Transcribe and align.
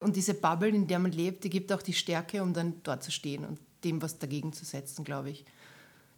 Und 0.00 0.16
diese 0.16 0.34
Bubble, 0.34 0.70
in 0.70 0.86
der 0.86 0.98
man 0.98 1.12
lebt, 1.12 1.44
die 1.44 1.50
gibt 1.50 1.72
auch 1.72 1.82
die 1.82 1.92
Stärke, 1.92 2.42
um 2.42 2.54
dann 2.54 2.74
dort 2.82 3.02
zu 3.02 3.10
stehen 3.10 3.44
und 3.44 3.58
dem 3.84 4.02
was 4.02 4.18
dagegen 4.18 4.52
zu 4.52 4.64
setzen, 4.64 5.04
glaube 5.04 5.30
ich. 5.30 5.44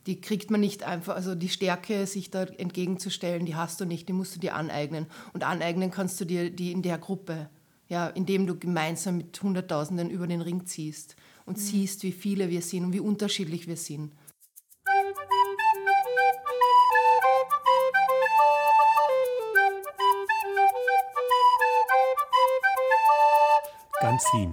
Die 0.07 0.21
kriegt 0.21 0.51
man 0.51 0.61
nicht 0.61 0.83
einfach, 0.83 1.15
also 1.15 1.35
die 1.35 1.49
Stärke, 1.49 2.07
sich 2.07 2.31
da 2.31 2.45
entgegenzustellen, 2.45 3.47
die 3.47 3.55
hast 3.55 3.81
du 3.81 3.84
nicht, 3.84 4.08
die 4.08 4.13
musst 4.13 4.34
du 4.34 4.41
dir 4.41 4.55
aneignen. 4.55 5.07
Und 5.33 5.45
aneignen 5.45 5.91
kannst 5.91 6.21
du 6.21 6.25
dir 6.25 6.50
die 6.50 6.73
in 6.73 6.83
der 6.83 6.99
Gruppe, 6.99 7.49
ja, 7.89 8.09
indem 8.09 8.46
du 8.46 8.59
gemeinsam 8.59 9.18
mit 9.18 9.41
Hunderttausenden 9.43 10.11
über 10.11 10.27
den 10.27 10.41
Ring 10.41 10.67
ziehst 10.67 11.17
und 11.45 11.57
mhm. 11.57 11.62
siehst, 11.62 12.03
wie 12.03 12.12
viele 12.12 12.51
wir 12.51 12.62
sind 12.62 12.85
und 12.85 12.93
wie 12.93 13.01
unterschiedlich 13.01 13.67
wir 13.67 13.77
sind. 13.77 14.12
Ganzin. 24.13 24.53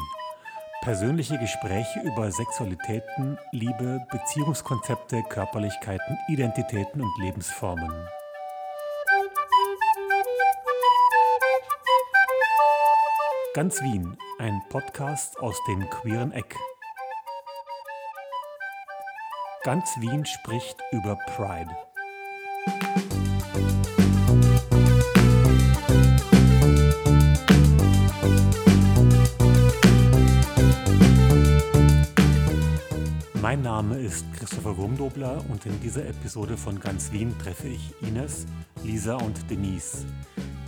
Persönliche 0.84 1.38
Gespräche 1.38 2.00
über 2.06 2.32
Sexualitäten, 2.32 3.38
Liebe, 3.52 4.08
Beziehungskonzepte, 4.10 5.22
Körperlichkeiten, 5.24 6.18
Identitäten 6.30 7.02
und 7.02 7.12
Lebensformen. 7.20 7.92
Ganz 13.54 13.82
Wien, 13.82 14.18
ein 14.38 14.62
Podcast 14.70 15.38
aus 15.42 15.60
dem 15.68 15.90
queeren 15.90 16.32
Eck. 16.32 16.56
Ganz 19.64 19.90
Wien 20.00 20.26
spricht 20.26 20.78
über 20.94 21.18
Pride. 21.36 21.76
Mein 33.42 33.62
Name 33.62 33.98
ist 33.98 34.26
Christopher 34.34 34.76
Wurmdobler 34.76 35.42
und 35.48 35.66
in 35.66 35.80
dieser 35.80 36.06
Episode 36.06 36.58
von 36.58 36.78
Ganz 36.78 37.14
Wien 37.14 37.34
treffe 37.42 37.70
ich 37.70 37.94
Ines, 38.02 38.46
Lisa 38.84 39.16
und 39.16 39.50
Denise. 39.50 40.06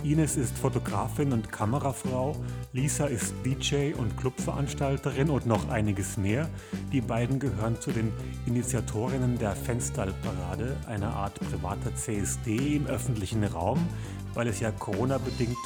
Ines 0.02 0.36
ist 0.36 0.56
Fotografin 0.56 1.34
und 1.34 1.52
Kamerafrau, 1.52 2.34
Lisa 2.72 3.04
ist 3.06 3.34
DJ 3.44 3.92
und 3.92 4.16
Clubveranstalterin 4.16 5.28
und 5.28 5.44
noch 5.44 5.68
einiges 5.68 6.16
mehr. 6.16 6.48
Die 6.92 7.02
beiden 7.02 7.38
gehören 7.38 7.78
zu 7.78 7.92
den 7.92 8.10
Initiatorinnen 8.46 9.38
der 9.38 9.54
Fensterparade, 9.54 10.74
einer 10.86 11.14
Art 11.14 11.38
privater 11.40 11.94
CSD 11.94 12.76
im 12.76 12.86
öffentlichen 12.86 13.44
Raum, 13.44 13.86
weil 14.32 14.48
es 14.48 14.60
ja 14.60 14.70
Corona-bedingt 14.70 15.58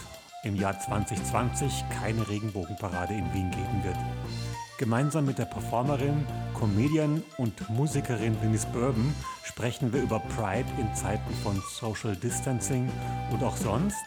im 0.42 0.56
Jahr 0.56 0.80
2020 0.80 1.84
keine 2.00 2.28
Regenbogenparade 2.28 3.14
in 3.14 3.32
Wien 3.32 3.50
geben 3.52 3.84
wird. 3.84 3.96
Gemeinsam 4.78 5.24
mit 5.24 5.38
der 5.38 5.46
Performerin, 5.46 6.26
Comedian 6.52 7.22
und 7.38 7.70
Musikerin 7.70 8.38
Denise 8.42 8.66
Bourbon 8.66 9.14
sprechen 9.42 9.90
wir 9.90 10.02
über 10.02 10.18
Pride 10.18 10.68
in 10.78 10.94
Zeiten 10.94 11.32
von 11.42 11.62
Social 11.66 12.14
Distancing 12.14 12.90
und 13.32 13.42
auch 13.42 13.56
sonst, 13.56 14.04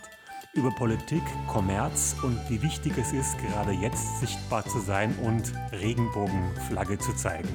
über 0.53 0.69
Politik, 0.69 1.23
Kommerz 1.47 2.15
und 2.21 2.37
wie 2.49 2.61
wichtig 2.61 2.93
es 2.99 3.13
ist, 3.13 3.35
gerade 3.39 3.71
jetzt 3.71 4.19
sichtbar 4.19 4.63
zu 4.63 4.79
sein 4.79 5.15
und 5.23 5.51
Regenbogenflagge 5.71 6.99
zu 6.99 7.15
zeigen. 7.15 7.49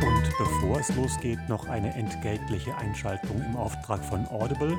Und 0.00 0.38
bevor 0.38 0.80
es 0.80 0.94
losgeht, 0.96 1.46
noch 1.50 1.68
eine 1.68 1.92
entgeltliche 1.92 2.74
Einschaltung 2.78 3.42
im 3.42 3.56
Auftrag 3.56 4.02
von 4.02 4.26
Audible. 4.28 4.78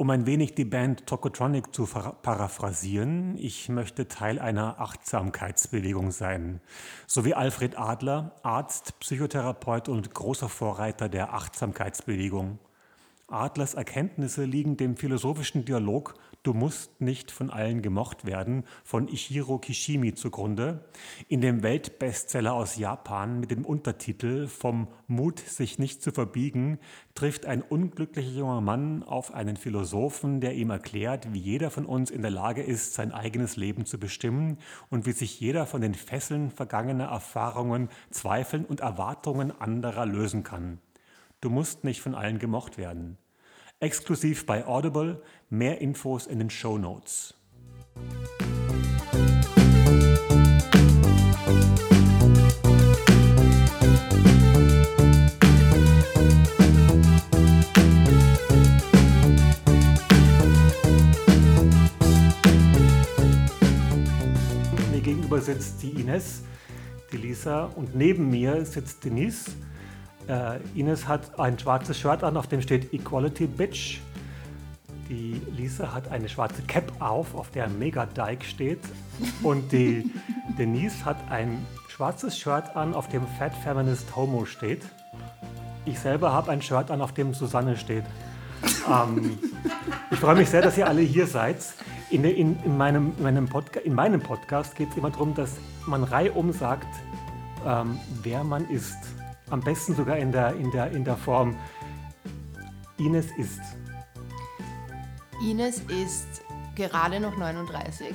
Um 0.00 0.08
ein 0.08 0.24
wenig 0.24 0.54
die 0.54 0.64
Band 0.64 1.06
Tokotronic 1.06 1.74
zu 1.74 1.84
paraphrasieren, 1.84 3.36
ich 3.36 3.68
möchte 3.68 4.08
Teil 4.08 4.38
einer 4.38 4.80
Achtsamkeitsbewegung 4.80 6.10
sein. 6.10 6.62
So 7.06 7.26
wie 7.26 7.34
Alfred 7.34 7.78
Adler, 7.78 8.34
Arzt, 8.42 8.98
Psychotherapeut 9.00 9.90
und 9.90 10.14
großer 10.14 10.48
Vorreiter 10.48 11.10
der 11.10 11.34
Achtsamkeitsbewegung. 11.34 12.58
Adlers 13.28 13.74
Erkenntnisse 13.74 14.44
liegen 14.44 14.78
dem 14.78 14.96
philosophischen 14.96 15.66
Dialog 15.66 16.14
Du 16.42 16.54
musst 16.54 17.02
nicht 17.02 17.30
von 17.30 17.50
allen 17.50 17.82
gemocht 17.82 18.24
werden 18.24 18.64
von 18.82 19.08
Ichiro 19.08 19.58
Kishimi 19.58 20.14
zugrunde, 20.14 20.88
in 21.28 21.42
dem 21.42 21.62
Weltbestseller 21.62 22.54
aus 22.54 22.76
Japan 22.76 23.40
mit 23.40 23.50
dem 23.50 23.66
Untertitel 23.66 24.46
Vom 24.46 24.88
Mut, 25.06 25.38
sich 25.38 25.78
nicht 25.78 26.02
zu 26.02 26.12
verbiegen, 26.12 26.78
trifft 27.14 27.44
ein 27.44 27.60
unglücklicher 27.60 28.30
junger 28.30 28.62
Mann 28.62 29.02
auf 29.02 29.34
einen 29.34 29.58
Philosophen, 29.58 30.40
der 30.40 30.54
ihm 30.54 30.70
erklärt, 30.70 31.30
wie 31.34 31.40
jeder 31.40 31.70
von 31.70 31.84
uns 31.84 32.10
in 32.10 32.22
der 32.22 32.30
Lage 32.30 32.62
ist, 32.62 32.94
sein 32.94 33.12
eigenes 33.12 33.56
Leben 33.56 33.84
zu 33.84 34.00
bestimmen 34.00 34.56
und 34.88 35.04
wie 35.04 35.12
sich 35.12 35.38
jeder 35.40 35.66
von 35.66 35.82
den 35.82 35.92
Fesseln 35.92 36.50
vergangener 36.50 37.08
Erfahrungen, 37.08 37.90
Zweifeln 38.08 38.64
und 38.64 38.80
Erwartungen 38.80 39.52
anderer 39.60 40.06
lösen 40.06 40.42
kann. 40.42 40.78
Du 41.42 41.50
musst 41.50 41.84
nicht 41.84 42.00
von 42.00 42.14
allen 42.14 42.38
gemocht 42.38 42.78
werden. 42.78 43.18
Exklusiv 43.82 44.44
bei 44.44 44.66
Audible, 44.66 45.22
mehr 45.48 45.80
Infos 45.80 46.26
in 46.26 46.38
den 46.38 46.50
Show 46.50 46.76
Notes. 46.76 47.32
Mir 64.92 65.00
gegenüber 65.00 65.40
sitzt 65.40 65.82
die 65.82 65.92
Ines, 65.92 66.42
die 67.10 67.16
Lisa 67.16 67.64
und 67.64 67.94
neben 67.94 68.28
mir 68.28 68.66
sitzt 68.66 69.02
Denise. 69.06 69.52
Äh, 70.28 70.58
Ines 70.74 71.08
hat 71.08 71.38
ein 71.38 71.58
schwarzes 71.58 71.98
Shirt 71.98 72.22
an, 72.22 72.36
auf 72.36 72.46
dem 72.46 72.62
steht 72.62 72.92
Equality 72.92 73.46
Bitch. 73.46 74.00
Die 75.08 75.42
Lisa 75.56 75.92
hat 75.92 76.10
eine 76.12 76.28
schwarze 76.28 76.62
Cap 76.62 76.92
auf, 77.00 77.34
auf 77.34 77.50
der 77.50 77.68
Mega 77.68 78.06
Dyke 78.06 78.44
steht. 78.44 78.80
Und 79.42 79.72
die 79.72 80.10
Denise 80.58 81.04
hat 81.04 81.16
ein 81.30 81.66
schwarzes 81.88 82.38
Shirt 82.38 82.76
an, 82.76 82.94
auf 82.94 83.08
dem 83.08 83.26
Fat 83.38 83.52
Feminist 83.54 84.14
Homo 84.14 84.44
steht. 84.44 84.82
Ich 85.84 85.98
selber 85.98 86.32
habe 86.32 86.52
ein 86.52 86.62
Shirt 86.62 86.90
an, 86.90 87.00
auf 87.00 87.12
dem 87.12 87.34
Susanne 87.34 87.76
steht. 87.76 88.04
ähm, 88.88 89.38
ich 90.10 90.18
freue 90.18 90.36
mich 90.36 90.48
sehr, 90.48 90.62
dass 90.62 90.78
ihr 90.78 90.86
alle 90.86 91.00
hier 91.00 91.26
seid. 91.26 91.56
In, 92.10 92.24
in, 92.24 92.62
in 92.64 92.76
meinem, 92.76 93.12
in 93.16 93.22
meinem, 93.22 93.48
Podca 93.48 93.80
in 93.80 93.94
meinem 93.94 94.20
Podcast 94.20 94.76
geht 94.76 94.90
es 94.90 94.96
immer 94.96 95.10
darum, 95.10 95.34
dass 95.34 95.56
man 95.86 96.04
reihum 96.04 96.52
sagt, 96.52 96.88
ähm, 97.66 97.98
wer 98.22 98.44
man 98.44 98.68
ist. 98.68 98.96
Am 99.50 99.60
besten 99.60 99.94
sogar 99.94 100.16
in 100.16 100.32
der, 100.32 100.54
in 100.54 100.70
der, 100.70 100.90
in 100.92 101.04
der 101.04 101.16
Form 101.16 101.56
Ines 102.98 103.26
ist. 103.36 103.60
Ines 105.42 105.80
ist 105.88 106.42
gerade 106.76 107.18
noch 107.18 107.36
39, 107.36 108.14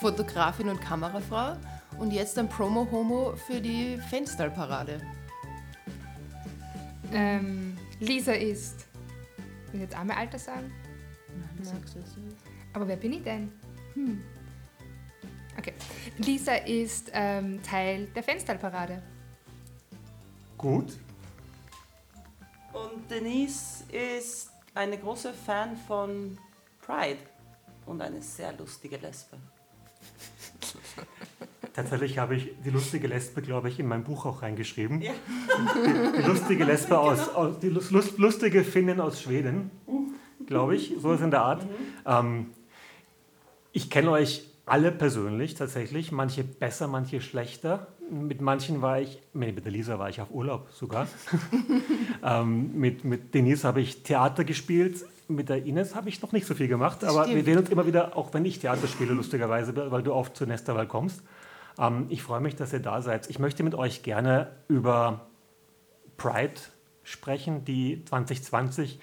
Fotografin 0.00 0.68
und 0.68 0.80
Kamerafrau 0.80 1.56
und 1.98 2.12
jetzt 2.12 2.38
ein 2.38 2.48
Promo-Homo 2.48 3.34
für 3.36 3.60
die 3.60 3.98
Fensterparade. 4.08 5.00
Ähm, 7.12 7.76
Lisa 8.00 8.32
ist. 8.32 8.86
Will 9.70 9.74
ich 9.74 9.80
jetzt 9.82 9.96
auch 9.96 10.04
mein 10.04 10.16
Alter 10.16 10.38
sagen? 10.38 10.72
Nein, 11.36 11.64
sagst 11.64 11.94
du 11.94 12.00
es 12.00 12.16
nicht. 12.16 12.36
Aber 12.72 12.88
wer 12.88 12.96
bin 12.96 13.12
ich 13.12 13.22
denn? 13.22 13.52
Hm. 13.94 14.22
Okay. 15.56 15.74
Lisa 16.18 16.54
ist 16.54 17.10
ähm, 17.12 17.62
Teil 17.62 18.06
der 18.06 18.22
Fensterparade. 18.22 19.02
Gut. 20.64 20.96
Und 22.72 23.10
Denise 23.10 23.84
ist 23.92 24.50
eine 24.74 24.96
große 24.96 25.34
Fan 25.34 25.76
von 25.76 26.38
Pride 26.80 27.18
und 27.84 28.00
eine 28.00 28.22
sehr 28.22 28.54
lustige 28.56 28.96
Lesbe. 28.96 29.36
Tatsächlich 31.74 32.16
habe 32.16 32.36
ich 32.36 32.54
die 32.64 32.70
lustige 32.70 33.08
Lesbe, 33.08 33.42
glaube 33.42 33.68
ich, 33.68 33.78
in 33.78 33.86
mein 33.88 34.04
Buch 34.04 34.24
auch 34.24 34.40
reingeschrieben. 34.40 35.02
Ja. 35.02 35.12
Die, 35.74 36.22
die 36.22 36.26
lustige 36.26 36.64
Lesbe 36.64 36.98
aus, 36.98 37.26
genau. 37.26 37.38
aus 37.40 37.58
die 37.58 37.68
lust, 37.68 38.16
lustige 38.16 38.64
Finnin 38.64 39.00
aus 39.02 39.20
Schweden, 39.20 39.70
glaube 40.46 40.76
ich, 40.76 40.94
so 40.98 41.12
ist 41.12 41.20
in 41.20 41.30
der 41.30 41.42
Art. 41.42 41.62
Mhm. 41.62 41.70
Ähm, 42.06 42.50
ich 43.72 43.90
kenne 43.90 44.12
euch 44.12 44.48
alle 44.66 44.92
persönlich 44.92 45.54
tatsächlich, 45.54 46.12
manche 46.12 46.44
besser, 46.44 46.88
manche 46.88 47.20
schlechter. 47.20 47.88
Mit 48.10 48.40
manchen 48.40 48.82
war 48.82 49.00
ich, 49.00 49.20
mit 49.32 49.64
der 49.64 49.72
Lisa 49.72 49.98
war 49.98 50.08
ich 50.08 50.20
auf 50.20 50.30
Urlaub 50.30 50.68
sogar. 50.72 51.06
ähm, 52.24 52.78
mit, 52.78 53.04
mit 53.04 53.34
Denise 53.34 53.64
habe 53.64 53.80
ich 53.80 54.02
Theater 54.02 54.44
gespielt, 54.44 55.04
mit 55.28 55.48
der 55.48 55.64
Ines 55.64 55.94
habe 55.94 56.08
ich 56.08 56.20
noch 56.20 56.32
nicht 56.32 56.46
so 56.46 56.54
viel 56.54 56.68
gemacht, 56.68 57.02
aber 57.04 57.24
Stimmt. 57.24 57.36
wir 57.36 57.44
sehen 57.44 57.58
uns 57.58 57.70
immer 57.70 57.86
wieder, 57.86 58.16
auch 58.16 58.34
wenn 58.34 58.44
ich 58.44 58.58
Theater 58.58 58.86
spiele, 58.86 59.14
lustigerweise, 59.14 59.74
weil 59.90 60.02
du 60.02 60.12
oft 60.12 60.36
zu 60.36 60.46
Nesterwald 60.46 60.88
kommst. 60.88 61.22
Ähm, 61.78 62.06
ich 62.08 62.22
freue 62.22 62.40
mich, 62.40 62.56
dass 62.56 62.72
ihr 62.72 62.80
da 62.80 63.02
seid. 63.02 63.28
Ich 63.30 63.38
möchte 63.38 63.62
mit 63.62 63.74
euch 63.74 64.02
gerne 64.02 64.52
über 64.68 65.26
Pride 66.16 66.60
sprechen, 67.02 67.64
die 67.64 68.04
2020 68.04 69.00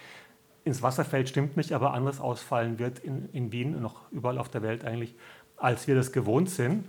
ins 0.63 0.81
Wasser 0.83 1.05
fällt, 1.05 1.29
stimmt 1.29 1.57
nicht, 1.57 1.71
aber 1.73 1.93
anders 1.93 2.19
ausfallen 2.19 2.77
wird 2.77 2.99
in, 2.99 3.29
in 3.33 3.51
Wien 3.51 3.75
und 3.75 3.81
noch 3.81 4.11
überall 4.11 4.37
auf 4.37 4.49
der 4.49 4.61
Welt 4.61 4.85
eigentlich, 4.85 5.15
als 5.61 5.87
wir 5.87 5.95
das 5.95 6.11
gewohnt 6.11 6.49
sind. 6.49 6.85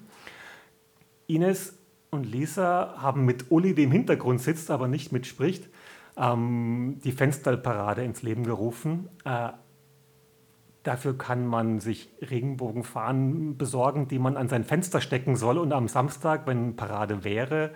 Ines 1.27 1.79
und 2.11 2.25
Lisa 2.25 2.97
haben 2.99 3.25
mit 3.25 3.51
Uli, 3.51 3.75
der 3.75 3.85
im 3.85 3.93
Hintergrund 3.93 4.41
sitzt, 4.41 4.71
aber 4.71 4.89
nicht 4.89 5.13
mitspricht, 5.13 5.69
ähm, 6.17 7.01
die 7.05 7.13
Fensterparade 7.13 8.05
ins 8.05 8.23
Leben 8.23 8.45
gerufen. 8.45 9.09
Äh, 9.25 9.51
dafür 10.83 11.17
kann 11.17 11.47
man 11.47 11.81
sich 11.81 12.11
Regenbogenfahnen 12.21 13.57
besorgen, 13.57 14.09
die 14.09 14.19
man 14.19 14.37
an 14.37 14.49
sein 14.49 14.65
Fenster 14.65 15.01
stecken 15.01 15.37
soll 15.37 15.59
und 15.59 15.73
am 15.73 15.89
Samstag, 15.89 16.47
wenn 16.47 16.77
Parade 16.77 17.25
wäre, 17.25 17.71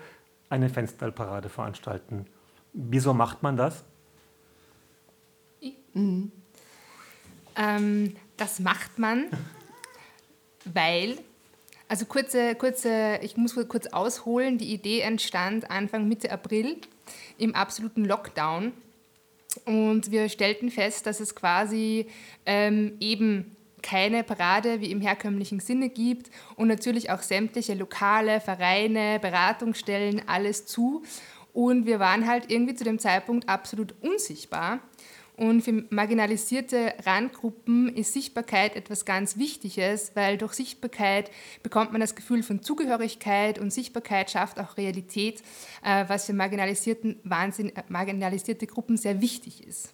eine 0.49 0.69
Fensterparade 0.69 1.49
veranstalten. 1.49 2.25
Wieso 2.73 3.13
macht 3.13 3.43
man 3.43 3.57
das? 3.57 3.83
Mhm. 5.93 6.31
Ähm, 7.55 8.15
das 8.37 8.59
macht 8.59 8.99
man, 8.99 9.25
weil, 10.73 11.17
also 11.87 12.05
kurze, 12.05 12.55
kurze, 12.55 13.19
ich 13.21 13.37
muss 13.37 13.55
kurz 13.67 13.87
ausholen, 13.87 14.57
die 14.57 14.73
Idee 14.73 15.01
entstand 15.01 15.69
Anfang 15.69 16.07
Mitte 16.07 16.31
April 16.31 16.77
im 17.37 17.55
absoluten 17.55 18.05
Lockdown. 18.05 18.73
Und 19.65 20.11
wir 20.11 20.29
stellten 20.29 20.69
fest, 20.69 21.05
dass 21.05 21.19
es 21.19 21.33
quasi 21.33 22.07
ähm, 22.45 22.97
eben 22.99 23.55
keine 23.81 24.23
Parade 24.23 24.81
wie 24.81 24.91
im 24.91 25.01
herkömmlichen 25.01 25.59
Sinne 25.59 25.89
gibt 25.89 26.29
und 26.55 26.67
natürlich 26.67 27.09
auch 27.09 27.21
sämtliche 27.21 27.73
Lokale, 27.73 28.41
Vereine, 28.41 29.19
Beratungsstellen, 29.19 30.21
alles 30.27 30.65
zu. 30.65 31.03
Und 31.53 31.85
wir 31.85 31.99
waren 31.99 32.27
halt 32.27 32.51
irgendwie 32.51 32.75
zu 32.75 32.83
dem 32.83 32.99
Zeitpunkt 32.99 33.49
absolut 33.49 33.95
unsichtbar. 34.01 34.79
Und 35.37 35.61
für 35.61 35.85
marginalisierte 35.91 36.95
Randgruppen 37.05 37.95
ist 37.95 38.11
Sichtbarkeit 38.11 38.75
etwas 38.75 39.05
ganz 39.05 39.37
Wichtiges, 39.37 40.15
weil 40.15 40.35
durch 40.35 40.53
Sichtbarkeit 40.53 41.29
bekommt 41.61 41.91
man 41.91 42.01
das 42.01 42.15
Gefühl 42.15 42.41
von 42.41 42.63
Zugehörigkeit 42.63 43.59
und 43.59 43.71
Sichtbarkeit 43.71 44.31
schafft 44.31 44.59
auch 44.59 44.77
Realität, 44.77 45.43
äh, 45.83 46.05
was 46.07 46.25
für 46.25 46.33
marginalisierten, 46.33 47.19
Wahnsinn, 47.23 47.69
äh, 47.75 47.83
marginalisierte 47.87 48.65
Gruppen 48.65 48.97
sehr 48.97 49.21
wichtig 49.21 49.63
ist. 49.65 49.93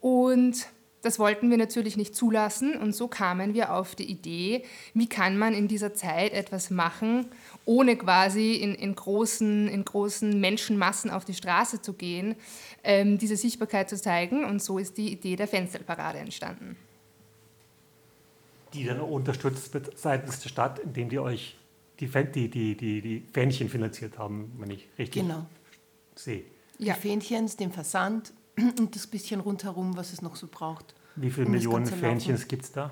Und 0.00 0.66
das 1.02 1.18
wollten 1.18 1.50
wir 1.50 1.58
natürlich 1.58 1.96
nicht 1.96 2.14
zulassen 2.14 2.76
und 2.76 2.94
so 2.94 3.08
kamen 3.08 3.54
wir 3.54 3.74
auf 3.74 3.96
die 3.96 4.08
Idee, 4.08 4.64
wie 4.94 5.08
kann 5.08 5.36
man 5.36 5.52
in 5.52 5.66
dieser 5.66 5.94
Zeit 5.94 6.32
etwas 6.32 6.70
machen, 6.70 7.26
ohne 7.64 7.96
quasi 7.96 8.54
in, 8.54 8.74
in, 8.74 8.94
großen, 8.94 9.66
in 9.68 9.84
großen 9.84 10.40
Menschenmassen 10.40 11.10
auf 11.10 11.24
die 11.24 11.34
Straße 11.34 11.82
zu 11.82 11.94
gehen, 11.94 12.36
ähm, 12.84 13.18
diese 13.18 13.36
Sichtbarkeit 13.36 13.90
zu 13.90 14.00
zeigen. 14.00 14.44
Und 14.44 14.62
so 14.62 14.78
ist 14.78 14.96
die 14.96 15.12
Idee 15.12 15.34
der 15.34 15.48
Fensterparade 15.48 16.18
entstanden. 16.18 16.76
Die 18.72 18.84
dann 18.84 19.00
unterstützt 19.00 19.74
wird 19.74 19.98
seitens 19.98 20.40
der 20.40 20.48
Stadt, 20.48 20.78
indem 20.78 21.08
die 21.08 21.18
euch 21.18 21.56
die, 21.98 22.06
die, 22.06 22.48
die, 22.48 22.76
die, 22.76 23.00
die 23.02 23.22
Fähnchen 23.32 23.68
finanziert 23.68 24.18
haben, 24.18 24.52
wenn 24.58 24.70
ich 24.70 24.88
richtig 24.98 25.22
genau. 25.22 25.46
sehe. 26.14 26.44
Ja. 26.78 26.94
Die 26.94 27.00
Fähnchens, 27.00 27.56
den 27.56 27.70
Versand 27.70 28.32
und 28.78 28.94
das 28.94 29.06
bisschen 29.06 29.40
rundherum, 29.40 29.96
was 29.96 30.12
es 30.12 30.22
noch 30.22 30.36
so 30.36 30.46
braucht. 30.50 30.94
Wie 31.16 31.30
viele 31.30 31.46
um 31.46 31.52
Millionen 31.52 31.86
Fähnchen 31.86 32.36
gibt 32.48 32.64
es 32.64 32.72
da? 32.72 32.90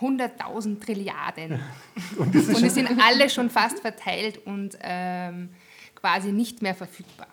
100.000 0.00 0.80
Trilliarden. 0.80 1.60
und, 2.18 2.34
und 2.34 2.62
die 2.62 2.70
sind 2.70 2.90
alle 3.00 3.30
schon 3.30 3.50
fast 3.50 3.80
verteilt 3.80 4.44
und 4.46 4.76
ähm, 4.80 5.50
quasi 5.94 6.32
nicht 6.32 6.62
mehr 6.62 6.74
verfügbar. 6.74 7.28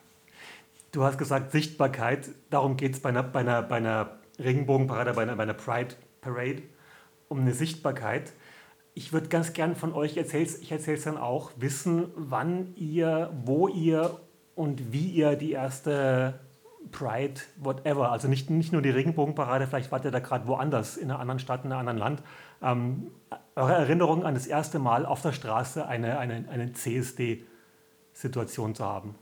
Du 0.91 1.03
hast 1.03 1.17
gesagt 1.17 1.51
Sichtbarkeit, 1.51 2.29
darum 2.49 2.77
geht 2.77 2.93
es 2.93 2.99
bei 2.99 3.09
einer, 3.09 3.23
bei, 3.23 3.41
einer, 3.41 3.61
bei 3.61 3.77
einer 3.77 4.17
Regenbogenparade, 4.39 5.13
bei 5.13 5.23
einer, 5.23 5.35
bei 5.35 5.43
einer 5.43 5.53
Pride 5.53 5.95
Parade, 6.21 6.63
um 7.27 7.41
eine 7.41 7.53
Sichtbarkeit. 7.53 8.33
Ich 8.93 9.13
würde 9.13 9.29
ganz 9.29 9.53
gern 9.53 9.75
von 9.75 9.93
euch, 9.93 10.17
erzähl's, 10.17 10.57
ich 10.57 10.71
erzähle 10.71 10.97
es 10.97 11.03
dann 11.03 11.17
auch, 11.17 11.51
wissen, 11.57 12.09
wann 12.15 12.75
ihr, 12.75 13.31
wo 13.45 13.67
ihr 13.67 14.19
und 14.55 14.91
wie 14.91 15.07
ihr 15.11 15.35
die 15.35 15.51
erste 15.51 16.39
Pride, 16.91 17.41
whatever, 17.57 18.11
also 18.11 18.27
nicht, 18.27 18.49
nicht 18.49 18.71
nur 18.71 18.81
die 18.81 18.89
Regenbogenparade, 18.89 19.67
vielleicht 19.67 19.91
wart 19.91 20.05
ihr 20.05 20.11
da 20.11 20.19
gerade 20.19 20.47
woanders, 20.47 20.97
in 20.97 21.11
einer 21.11 21.19
anderen 21.19 21.39
Stadt, 21.39 21.65
in 21.65 21.71
einem 21.71 21.87
anderen 21.87 21.97
Land, 21.97 22.23
ähm, 22.61 23.11
eure 23.55 23.73
Erinnerung 23.73 24.25
an 24.25 24.33
das 24.33 24.47
erste 24.47 24.79
Mal 24.79 25.05
auf 25.05 25.21
der 25.21 25.33
Straße 25.33 25.87
eine, 25.87 26.19
eine, 26.19 26.45
eine 26.49 26.73
CSD-Situation 26.73 28.75
zu 28.75 28.85
haben. 28.85 29.15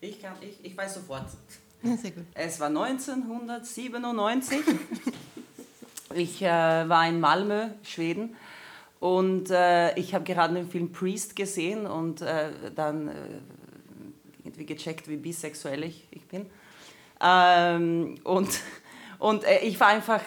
Ich, 0.00 0.22
kann, 0.22 0.34
ich, 0.40 0.64
ich 0.64 0.76
weiß 0.76 0.94
sofort. 0.94 1.26
Sehr 1.82 2.10
gut. 2.10 2.24
Es 2.34 2.60
war 2.60 2.68
1997. 2.68 4.58
ich 6.14 6.42
äh, 6.42 6.46
war 6.46 7.08
in 7.08 7.20
Malmö, 7.20 7.68
Schweden. 7.82 8.36
Und 8.98 9.50
äh, 9.50 9.98
ich 9.98 10.14
habe 10.14 10.24
gerade 10.24 10.54
den 10.54 10.68
Film 10.68 10.92
Priest 10.92 11.34
gesehen 11.34 11.86
und 11.86 12.20
äh, 12.20 12.50
dann 12.74 13.08
äh, 13.08 13.12
irgendwie 14.60 14.74
gecheckt, 14.74 15.08
wie 15.08 15.16
bisexuell 15.16 15.84
ich, 15.84 16.06
ich 16.10 16.26
bin. 16.26 16.46
Ähm, 17.20 18.16
und 18.24 18.48
und 19.18 19.44
äh, 19.44 19.58
ich 19.58 19.78
war 19.78 19.88
einfach, 19.88 20.22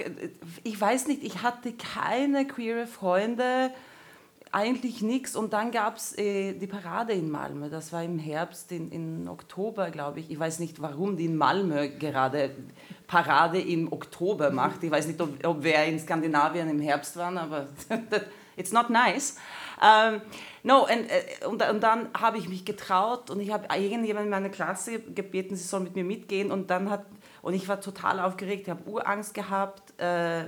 ich 0.64 0.80
weiß 0.80 1.08
nicht, 1.08 1.24
ich 1.24 1.42
hatte 1.42 1.74
keine 1.74 2.46
queere 2.46 2.86
Freunde 2.86 3.72
eigentlich 4.52 5.02
nichts. 5.02 5.36
Und 5.36 5.54
dann 5.54 5.72
gab 5.72 5.98
es 5.98 6.16
äh, 6.16 6.54
die 6.54 6.68
Parade 6.68 7.14
in 7.14 7.32
Malmö. 7.32 7.70
Das 7.70 7.92
war 7.92 8.04
im 8.04 8.20
Herbst, 8.20 8.72
in, 8.72 8.92
in 8.92 9.28
Oktober, 9.28 9.90
glaube 9.90 10.20
ich. 10.20 10.30
Ich 10.30 10.40
weiß 10.40 10.60
nicht, 10.60 10.80
warum 10.80 11.18
die 11.18 11.26
in 11.26 11.38
Malmö 11.38 11.90
gerade 11.98 12.52
Parade 13.08 13.60
im 13.60 13.92
Oktober 13.92 14.52
macht. 14.52 14.84
Ich 14.84 14.92
weiß 14.92 15.08
nicht, 15.08 15.20
ob, 15.20 15.44
ob 15.44 15.64
wer 15.64 15.88
in 15.88 15.98
Skandinavien 15.98 16.70
im 16.70 16.80
Herbst 16.80 17.18
waren, 17.18 17.40
aber 17.40 17.66
it's 18.56 18.72
not 18.72 18.92
nice. 18.92 19.38
Ähm, 19.82 20.22
no, 20.64 20.84
and, 20.86 21.06
uh, 21.06 21.50
und, 21.50 21.62
und, 21.70 21.84
dann 21.84 22.10
habe 22.20 22.38
ich 22.38 22.50
mich 22.50 22.66
getraut 22.66 23.30
und 23.30 23.40
ich 23.40 23.52
habe 23.52 23.68
irgendjemand 23.76 24.26
in 24.26 24.32
meiner 24.32 24.50
Klasse 24.50 25.00
gebeten, 25.00 25.56
sie 25.56 25.64
soll 25.64 25.82
mit 25.82 25.96
mir 25.96 26.04
mitgehen. 26.04 26.52
Und 26.52 26.70
dann 26.70 26.90
hat, 26.90 27.06
und 27.42 27.54
ich 27.54 27.68
war 27.68 27.80
total 27.80 28.20
aufgeregt, 28.20 28.64
ich 28.64 28.70
habe 28.70 28.90
Urangst 28.90 29.34
gehabt. 29.34 29.94
Uh, 30.02 30.46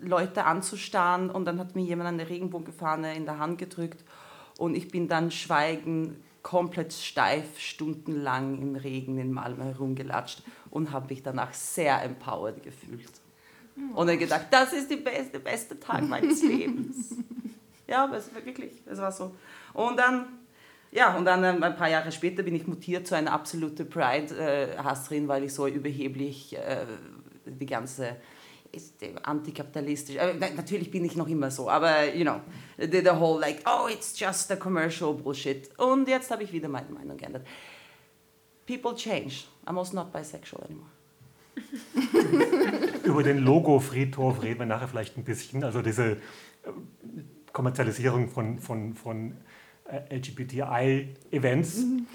Leute 0.00 0.44
anzustarren 0.44 1.30
und 1.30 1.44
dann 1.44 1.58
hat 1.58 1.74
mir 1.76 1.84
jemand 1.84 2.08
eine 2.08 2.28
Regenbogenfahne 2.28 3.14
in 3.14 3.26
der 3.26 3.38
Hand 3.38 3.58
gedrückt 3.58 4.02
und 4.56 4.74
ich 4.74 4.88
bin 4.88 5.08
dann 5.08 5.30
schweigend 5.30 6.16
komplett 6.42 6.92
steif 6.92 7.58
stundenlang 7.58 8.58
im 8.60 8.76
Regen 8.76 9.18
in 9.18 9.32
Malmö 9.32 9.64
herumgelatscht 9.64 10.42
und 10.70 10.92
habe 10.92 11.08
mich 11.08 11.22
danach 11.22 11.52
sehr 11.52 12.02
empowered 12.02 12.62
gefühlt. 12.62 13.12
Und 13.94 14.06
dann 14.08 14.18
gedacht, 14.18 14.46
das 14.50 14.72
ist 14.72 14.90
der 14.90 14.96
beste, 14.96 15.38
beste 15.38 15.78
Tag 15.78 16.08
meines 16.08 16.42
Lebens. 16.42 17.14
Ja, 17.88 18.10
es 18.14 18.32
wirklich, 18.34 18.82
es 18.86 18.98
war 18.98 19.10
so. 19.10 19.34
Und 19.72 19.98
dann, 19.98 20.26
ja, 20.92 21.16
und 21.16 21.24
dann 21.24 21.42
ähm, 21.42 21.62
ein 21.62 21.76
paar 21.76 21.88
Jahre 21.88 22.12
später 22.12 22.42
bin 22.42 22.54
ich 22.54 22.66
mutiert 22.66 23.06
zu 23.06 23.16
einer 23.16 23.32
absoluten 23.32 23.88
Pride-Hasserin, 23.88 25.26
weil 25.26 25.44
ich 25.44 25.54
so 25.54 25.66
überheblich 25.66 26.56
äh, 26.56 26.84
die 27.46 27.66
ganze 27.66 28.16
ist 28.70 29.02
antikapitalistisch. 29.22 30.16
Äh, 30.16 30.34
natürlich 30.54 30.90
bin 30.90 31.04
ich 31.04 31.16
noch 31.16 31.28
immer 31.28 31.50
so, 31.50 31.70
aber 31.70 32.14
you 32.14 32.22
know, 32.22 32.40
the, 32.76 33.00
the 33.00 33.10
whole 33.10 33.40
like, 33.40 33.62
oh, 33.66 33.88
it's 33.88 34.18
just 34.18 34.50
a 34.52 34.56
commercial 34.56 35.14
bullshit. 35.14 35.70
Und 35.78 36.08
jetzt 36.08 36.30
habe 36.30 36.42
ich 36.42 36.52
wieder 36.52 36.68
meine 36.68 36.90
Meinung 36.90 37.16
geändert. 37.16 37.46
People 38.66 38.94
change. 38.94 39.44
I'm 39.64 39.78
also 39.78 39.94
not 39.94 40.12
bisexual 40.12 40.62
anymore. 40.64 40.90
Über 43.04 43.22
den 43.22 43.38
Logo-Friedhof 43.38 44.42
reden 44.42 44.60
wir 44.60 44.66
nachher 44.66 44.88
vielleicht 44.88 45.16
ein 45.16 45.24
bisschen. 45.24 45.64
Also 45.64 45.80
diese 45.80 46.12
äh, 46.12 46.16
Kommerzialisierung 47.52 48.28
von, 48.28 48.58
von, 48.58 48.94
von 48.94 49.36
äh, 49.84 50.16
LGBTI-Events. 50.16 51.78
Mhm. 51.78 52.06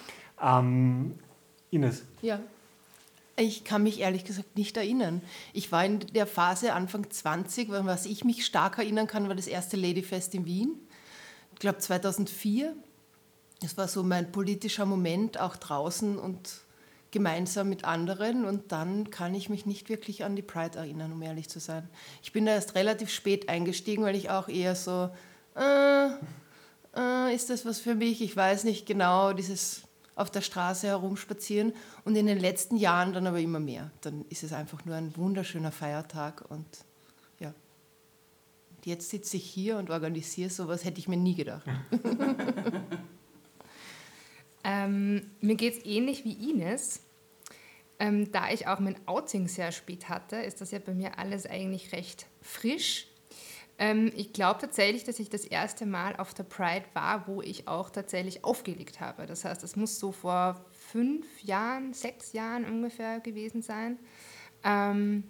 Ähm, 0.42 1.20
Ines. 1.72 2.04
Ja. 2.22 2.40
Ich 3.36 3.64
kann 3.64 3.82
mich 3.82 4.00
ehrlich 4.00 4.26
gesagt 4.26 4.56
nicht 4.56 4.78
erinnern. 4.78 5.22
Ich 5.54 5.72
war 5.72 5.84
in 5.84 6.00
der 6.00 6.28
Phase 6.28 6.74
Anfang 6.74 7.10
20, 7.10 7.70
was 7.70 8.06
ich 8.06 8.24
mich 8.24 8.46
stark 8.46 8.78
erinnern 8.78 9.08
kann, 9.08 9.28
war 9.28 9.36
das 9.36 9.48
erste 9.48 9.76
Ladyfest 9.76 10.36
in 10.36 10.46
Wien. 10.46 10.76
Ich 11.54 11.60
glaube 11.60 11.80
2004. 11.80 12.76
Das 13.62 13.76
war 13.76 13.88
so 13.88 14.04
mein 14.04 14.32
politischer 14.32 14.86
Moment, 14.86 15.40
auch 15.40 15.56
draußen 15.56 16.20
und 16.20 16.62
gemeinsam 17.14 17.70
mit 17.70 17.86
anderen. 17.86 18.44
Und 18.44 18.74
dann 18.74 19.10
kann 19.10 19.34
ich 19.34 19.48
mich 19.48 19.66
nicht 19.66 19.88
wirklich 19.88 20.26
an 20.26 20.36
die 20.36 20.42
Pride 20.42 20.78
erinnern, 20.78 21.14
um 21.14 21.22
ehrlich 21.22 21.48
zu 21.48 21.60
sein. 21.60 21.88
Ich 22.22 22.34
bin 22.34 22.46
da 22.46 22.54
erst 22.54 22.76
relativ 22.76 23.10
spät 23.10 23.48
eingestiegen, 23.48 24.04
weil 24.04 24.18
ich 24.18 24.30
auch 24.30 24.50
eher 24.50 24.76
so, 24.76 25.10
äh, 25.56 26.08
äh, 26.98 27.34
ist 27.34 27.50
das 27.50 27.66
was 27.66 27.80
für 27.80 27.96
mich? 27.96 28.22
Ich 28.22 28.36
weiß 28.36 28.66
nicht 28.66 28.86
genau, 28.86 29.32
dieses 29.32 29.84
auf 30.16 30.30
der 30.30 30.42
Straße 30.42 30.88
herumspazieren 30.88 31.74
und 32.04 32.16
in 32.16 32.28
den 32.28 32.40
letzten 32.40 32.76
Jahren 32.76 33.14
dann 33.14 33.26
aber 33.26 33.40
immer 33.40 33.60
mehr. 33.60 33.92
Dann 34.02 34.26
ist 34.30 34.44
es 34.44 34.52
einfach 34.52 34.84
nur 34.86 34.96
ein 34.96 35.16
wunderschöner 35.16 35.72
Feiertag 35.72 36.44
und 36.50 36.66
ja. 37.40 37.54
Jetzt 38.84 39.10
sitze 39.10 39.38
ich 39.38 39.46
hier 39.46 39.78
und 39.78 39.90
organisiere 39.90 40.50
sowas, 40.50 40.84
hätte 40.84 41.00
ich 41.00 41.08
mir 41.08 41.18
nie 41.18 41.36
gedacht. 41.36 41.64
ähm, 44.64 45.32
mir 45.42 45.56
geht 45.56 45.78
es 45.78 45.86
ähnlich 45.86 46.24
wie 46.26 46.52
Ines. 46.52 47.02
Ähm, 48.00 48.32
da 48.32 48.50
ich 48.52 48.68
auch 48.68 48.80
mein 48.80 48.96
Outing 49.08 49.48
sehr 49.48 49.72
spät 49.72 50.10
hatte, 50.10 50.38
ist 50.38 50.62
das 50.62 50.72
ja 50.72 50.80
bei 50.80 50.94
mir 50.94 51.20
alles 51.20 51.46
eigentlich 51.46 51.92
recht 51.92 52.26
frisch. 52.42 53.08
Ähm, 53.78 54.12
ich 54.16 54.34
glaube 54.34 54.60
tatsächlich, 54.60 55.04
dass 55.04 55.20
ich 55.20 55.30
das 55.30 55.46
erste 55.46 55.86
Mal 55.86 56.16
auf 56.16 56.34
der 56.34 56.44
Pride 56.44 56.86
war, 56.94 57.28
wo 57.28 57.42
ich 57.42 57.68
auch 57.68 57.90
tatsächlich 57.90 58.44
aufgelegt 58.44 59.00
habe. 59.00 59.26
Das 59.26 59.46
heißt, 59.46 59.64
es 59.64 59.76
muss 59.76 60.00
so 60.00 60.12
vor 60.12 60.64
fünf 60.72 61.26
Jahren, 61.44 61.94
sechs 61.94 62.34
Jahren 62.34 62.66
ungefähr 62.66 63.20
gewesen 63.20 63.62
sein. 63.62 64.00
Ähm, 64.64 65.24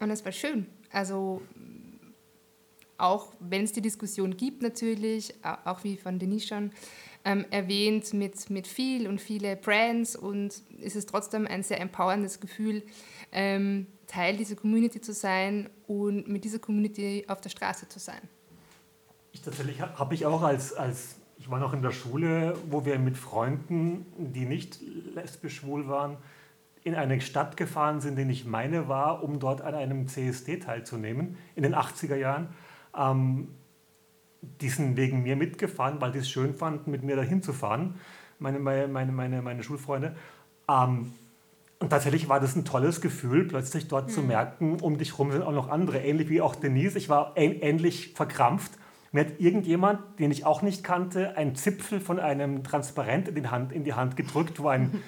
und 0.00 0.10
es 0.10 0.24
war 0.24 0.32
schön. 0.32 0.66
Also 0.90 1.42
auch 3.02 3.32
wenn 3.40 3.64
es 3.64 3.72
die 3.72 3.82
Diskussion 3.82 4.36
gibt 4.36 4.62
natürlich, 4.62 5.34
auch 5.64 5.82
wie 5.84 5.96
von 5.96 6.18
Denise 6.18 6.46
schon 6.46 6.70
ähm, 7.24 7.44
erwähnt, 7.50 8.12
mit, 8.14 8.48
mit 8.48 8.66
viel 8.66 9.08
und 9.08 9.20
viele 9.20 9.56
Brands 9.56 10.16
und 10.16 10.62
es 10.80 10.96
ist 10.96 11.08
trotzdem 11.08 11.46
ein 11.46 11.62
sehr 11.62 11.80
empowerndes 11.80 12.40
Gefühl, 12.40 12.82
ähm, 13.32 13.86
Teil 14.06 14.36
dieser 14.36 14.56
Community 14.56 15.00
zu 15.00 15.12
sein 15.12 15.68
und 15.86 16.28
mit 16.28 16.44
dieser 16.44 16.58
Community 16.58 17.24
auf 17.28 17.40
der 17.40 17.50
Straße 17.50 17.88
zu 17.88 17.98
sein. 17.98 18.20
Ich 19.32 19.42
tatsächlich 19.42 19.80
habe 19.80 20.14
ich 20.14 20.26
auch 20.26 20.42
als, 20.42 20.74
als, 20.74 21.16
ich 21.38 21.50
war 21.50 21.58
noch 21.58 21.72
in 21.72 21.82
der 21.82 21.92
Schule, 21.92 22.56
wo 22.70 22.84
wir 22.84 22.98
mit 22.98 23.16
Freunden, 23.16 24.06
die 24.16 24.44
nicht 24.44 24.78
lesbisch 25.14 25.56
schwul 25.56 25.88
waren, 25.88 26.18
in 26.84 26.94
eine 26.94 27.20
Stadt 27.20 27.56
gefahren 27.56 28.00
sind, 28.00 28.16
die 28.16 28.24
nicht 28.24 28.46
meine 28.46 28.88
war, 28.88 29.22
um 29.22 29.38
dort 29.38 29.60
an 29.62 29.74
einem 29.74 30.08
CSD 30.08 30.58
teilzunehmen, 30.58 31.36
in 31.54 31.62
den 31.62 31.74
80er 31.74 32.16
Jahren. 32.16 32.48
Ähm, 32.96 33.48
die 34.60 34.68
sind 34.68 34.96
wegen 34.96 35.22
mir 35.22 35.36
mitgefahren, 35.36 36.00
weil 36.00 36.12
die 36.12 36.18
es 36.18 36.30
schön 36.30 36.54
fanden, 36.54 36.90
mit 36.90 37.02
mir 37.02 37.16
dahin 37.16 37.42
zu 37.42 37.52
fahren, 37.52 37.94
meine, 38.38 38.58
meine, 38.58 39.12
meine, 39.12 39.42
meine 39.42 39.62
Schulfreunde. 39.62 40.16
Ähm, 40.68 41.12
und 41.78 41.90
tatsächlich 41.90 42.28
war 42.28 42.38
das 42.38 42.54
ein 42.54 42.64
tolles 42.64 43.00
Gefühl, 43.00 43.44
plötzlich 43.44 43.88
dort 43.88 44.08
mhm. 44.08 44.12
zu 44.12 44.22
merken, 44.22 44.80
um 44.80 44.98
dich 44.98 45.12
herum 45.12 45.32
sind 45.32 45.42
auch 45.42 45.52
noch 45.52 45.68
andere, 45.68 45.98
ähnlich 45.98 46.28
wie 46.28 46.40
auch 46.40 46.54
Denise. 46.54 46.96
Ich 46.96 47.08
war 47.08 47.32
ähnlich 47.36 48.12
verkrampft. 48.14 48.72
Mir 49.10 49.26
hat 49.26 49.40
irgendjemand, 49.40 50.18
den 50.18 50.30
ich 50.30 50.46
auch 50.46 50.62
nicht 50.62 50.84
kannte, 50.84 51.36
einen 51.36 51.54
Zipfel 51.54 52.00
von 52.00 52.18
einem 52.18 52.64
Transparent 52.64 53.28
in 53.28 53.34
die 53.34 53.48
Hand, 53.48 53.72
in 53.72 53.84
die 53.84 53.94
Hand 53.94 54.16
gedrückt, 54.16 54.60
wo 54.60 54.68
ein, 54.68 55.02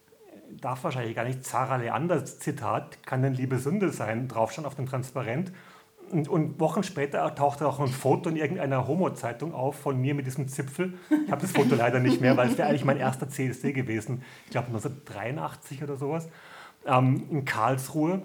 darf 0.60 0.84
wahrscheinlich 0.84 1.16
gar 1.16 1.24
nicht, 1.24 1.44
Zara 1.44 1.76
Leander 1.76 2.24
Zitat, 2.24 3.02
kann 3.04 3.22
denn 3.22 3.34
Liebe 3.34 3.58
Sünde 3.58 3.90
sein, 3.90 4.28
drauf 4.28 4.52
schon 4.52 4.64
auf 4.64 4.74
dem 4.74 4.86
Transparent. 4.86 5.50
Und, 6.10 6.28
und, 6.28 6.60
Wochen 6.60 6.82
später 6.82 7.34
tauchte 7.34 7.66
auch 7.66 7.80
ein 7.80 7.88
Foto 7.88 8.30
in 8.30 8.36
irgendeiner 8.36 8.86
Homo-Zeitung 8.86 9.54
auf 9.54 9.76
von 9.76 10.00
mir 10.00 10.14
mit 10.14 10.26
diesem 10.26 10.48
Zipfel. 10.48 10.94
Ich 11.26 11.30
habe 11.30 11.42
das 11.42 11.52
Foto 11.52 11.74
leider 11.74 12.00
nicht 12.00 12.20
mehr, 12.20 12.36
weil 12.36 12.48
es 12.48 12.58
wäre 12.58 12.68
eigentlich 12.68 12.84
mein 12.84 12.98
erster 12.98 13.28
CSD 13.28 13.72
gewesen. 13.72 14.22
Ich 14.44 14.50
glaube 14.50 14.68
1983 14.68 15.82
oder 15.82 15.96
sowas. 15.96 16.28
Ähm, 16.86 17.26
in 17.30 17.44
Karlsruhe. 17.44 18.22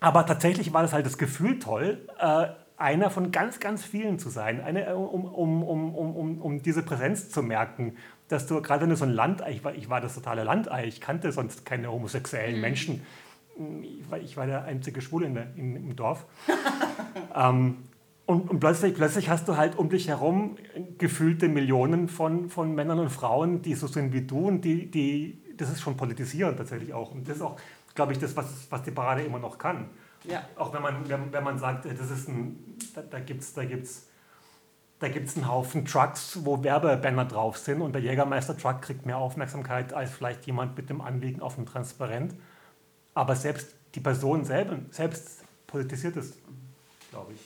Aber 0.00 0.26
tatsächlich 0.26 0.72
war 0.72 0.82
das 0.82 0.92
halt 0.92 1.06
das 1.06 1.18
Gefühl 1.18 1.58
toll, 1.58 2.06
äh, 2.18 2.48
einer 2.80 3.10
von 3.10 3.30
ganz, 3.30 3.60
ganz 3.60 3.84
vielen 3.84 4.18
zu 4.18 4.30
sein, 4.30 4.62
eine, 4.62 4.86
äh, 4.86 4.92
um, 4.92 5.26
um, 5.26 5.62
um, 5.62 5.94
um, 5.94 6.40
um 6.40 6.62
diese 6.62 6.82
Präsenz 6.82 7.28
zu 7.28 7.42
merken, 7.42 7.96
dass 8.28 8.46
du 8.46 8.62
gerade 8.62 8.82
wenn 8.82 8.90
du 8.90 8.96
so 8.96 9.04
ein 9.04 9.12
Landei, 9.12 9.50
ich 9.52 9.64
war, 9.64 9.74
ich 9.74 9.90
war 9.90 10.00
das 10.00 10.14
totale 10.14 10.44
Landei, 10.44 10.86
ich 10.86 11.00
kannte 11.00 11.30
sonst 11.30 11.66
keine 11.66 11.92
homosexuellen 11.92 12.56
mhm. 12.56 12.60
Menschen 12.60 13.06
ich 14.20 14.36
war 14.36 14.46
der 14.46 14.64
einzige 14.64 15.00
Schwule 15.00 15.26
in 15.26 15.34
der, 15.34 15.54
in, 15.56 15.76
im 15.76 15.96
Dorf. 15.96 16.26
ähm, 17.34 17.78
und, 18.26 18.48
und, 18.48 18.60
plötzlich, 18.60 18.94
plötzlich 18.94 19.28
hast 19.28 19.48
du 19.48 19.56
halt 19.56 19.76
um 19.76 19.88
dich 19.88 20.08
herum 20.08 20.56
gefühlte 20.98 21.48
Millionen 21.48 22.08
von, 22.08 22.48
von 22.48 22.74
Männern 22.74 23.00
und 23.00 23.10
Frauen, 23.10 23.60
die 23.62 23.74
so 23.74 23.88
sind 23.88 24.12
wie 24.12 24.22
du 24.22 24.46
und 24.46 24.64
die, 24.64 24.90
die, 24.90 25.42
das 25.56 25.70
ist 25.70 25.80
schon 25.80 25.96
politisierend 25.96 26.56
tatsächlich 26.56 26.94
auch. 26.94 27.12
Und 27.12 27.28
das 27.28 27.36
ist 27.36 27.42
auch, 27.42 27.56
glaube 27.94 28.12
ich, 28.12 28.18
das, 28.18 28.36
was, 28.36 28.68
was 28.70 28.82
die 28.84 28.92
Parade 28.92 29.22
immer 29.22 29.40
noch 29.40 29.58
kann. 29.58 29.90
Ja. 30.24 30.44
Auch 30.56 30.72
wenn 30.72 30.82
man, 30.82 31.08
wenn, 31.08 31.32
wenn 31.32 31.44
man 31.44 31.58
sagt, 31.58 31.86
das 31.86 32.10
ist 32.10 32.28
ein, 32.28 32.76
da, 32.94 33.02
da 33.02 33.20
gibt 33.20 33.40
es 33.40 33.52
da 33.54 33.64
gibt's, 33.64 34.06
da 35.00 35.08
gibt's 35.08 35.36
einen 35.36 35.48
Haufen 35.48 35.84
Trucks, 35.84 36.40
wo 36.44 36.62
Werbebanner 36.62 37.24
drauf 37.24 37.56
sind 37.56 37.80
und 37.80 37.94
der 37.94 38.02
Jägermeister-Truck 38.02 38.82
kriegt 38.82 39.06
mehr 39.06 39.16
Aufmerksamkeit 39.16 39.92
als 39.92 40.10
vielleicht 40.10 40.46
jemand 40.46 40.76
mit 40.76 40.90
dem 40.90 41.00
Anliegen 41.00 41.40
auf 41.40 41.54
dem 41.54 41.66
Transparent. 41.66 42.34
Aber 43.14 43.36
selbst 43.36 43.74
die 43.94 44.00
Person 44.00 44.44
selber, 44.44 44.78
selbst 44.90 45.40
politisiert 45.66 46.16
ist, 46.16 46.34
glaube 47.10 47.32
ich. 47.32 47.40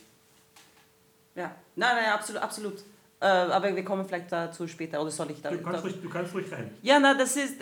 Ja, 1.35 1.54
nein, 1.75 1.97
nein, 1.97 2.12
absolut, 2.12 2.42
absolut. 2.42 2.85
Äh, 3.21 3.26
aber 3.26 3.75
wir 3.75 3.85
kommen 3.85 4.04
vielleicht 4.04 4.30
dazu 4.30 4.68
später, 4.68 5.00
oder 5.00 5.11
soll 5.11 5.30
ich 5.30 5.40
da? 5.40 5.50
Du 5.50 5.59
kannst, 5.62 5.78
da, 5.78 5.83
ruhig, 5.83 6.02
du 6.02 6.11
kannst 6.11 6.35
ruhig 6.35 6.52
rein. 6.52 6.71
Ja, 6.83 6.99
na, 7.00 7.14
das 7.14 7.37
ist, 7.37 7.56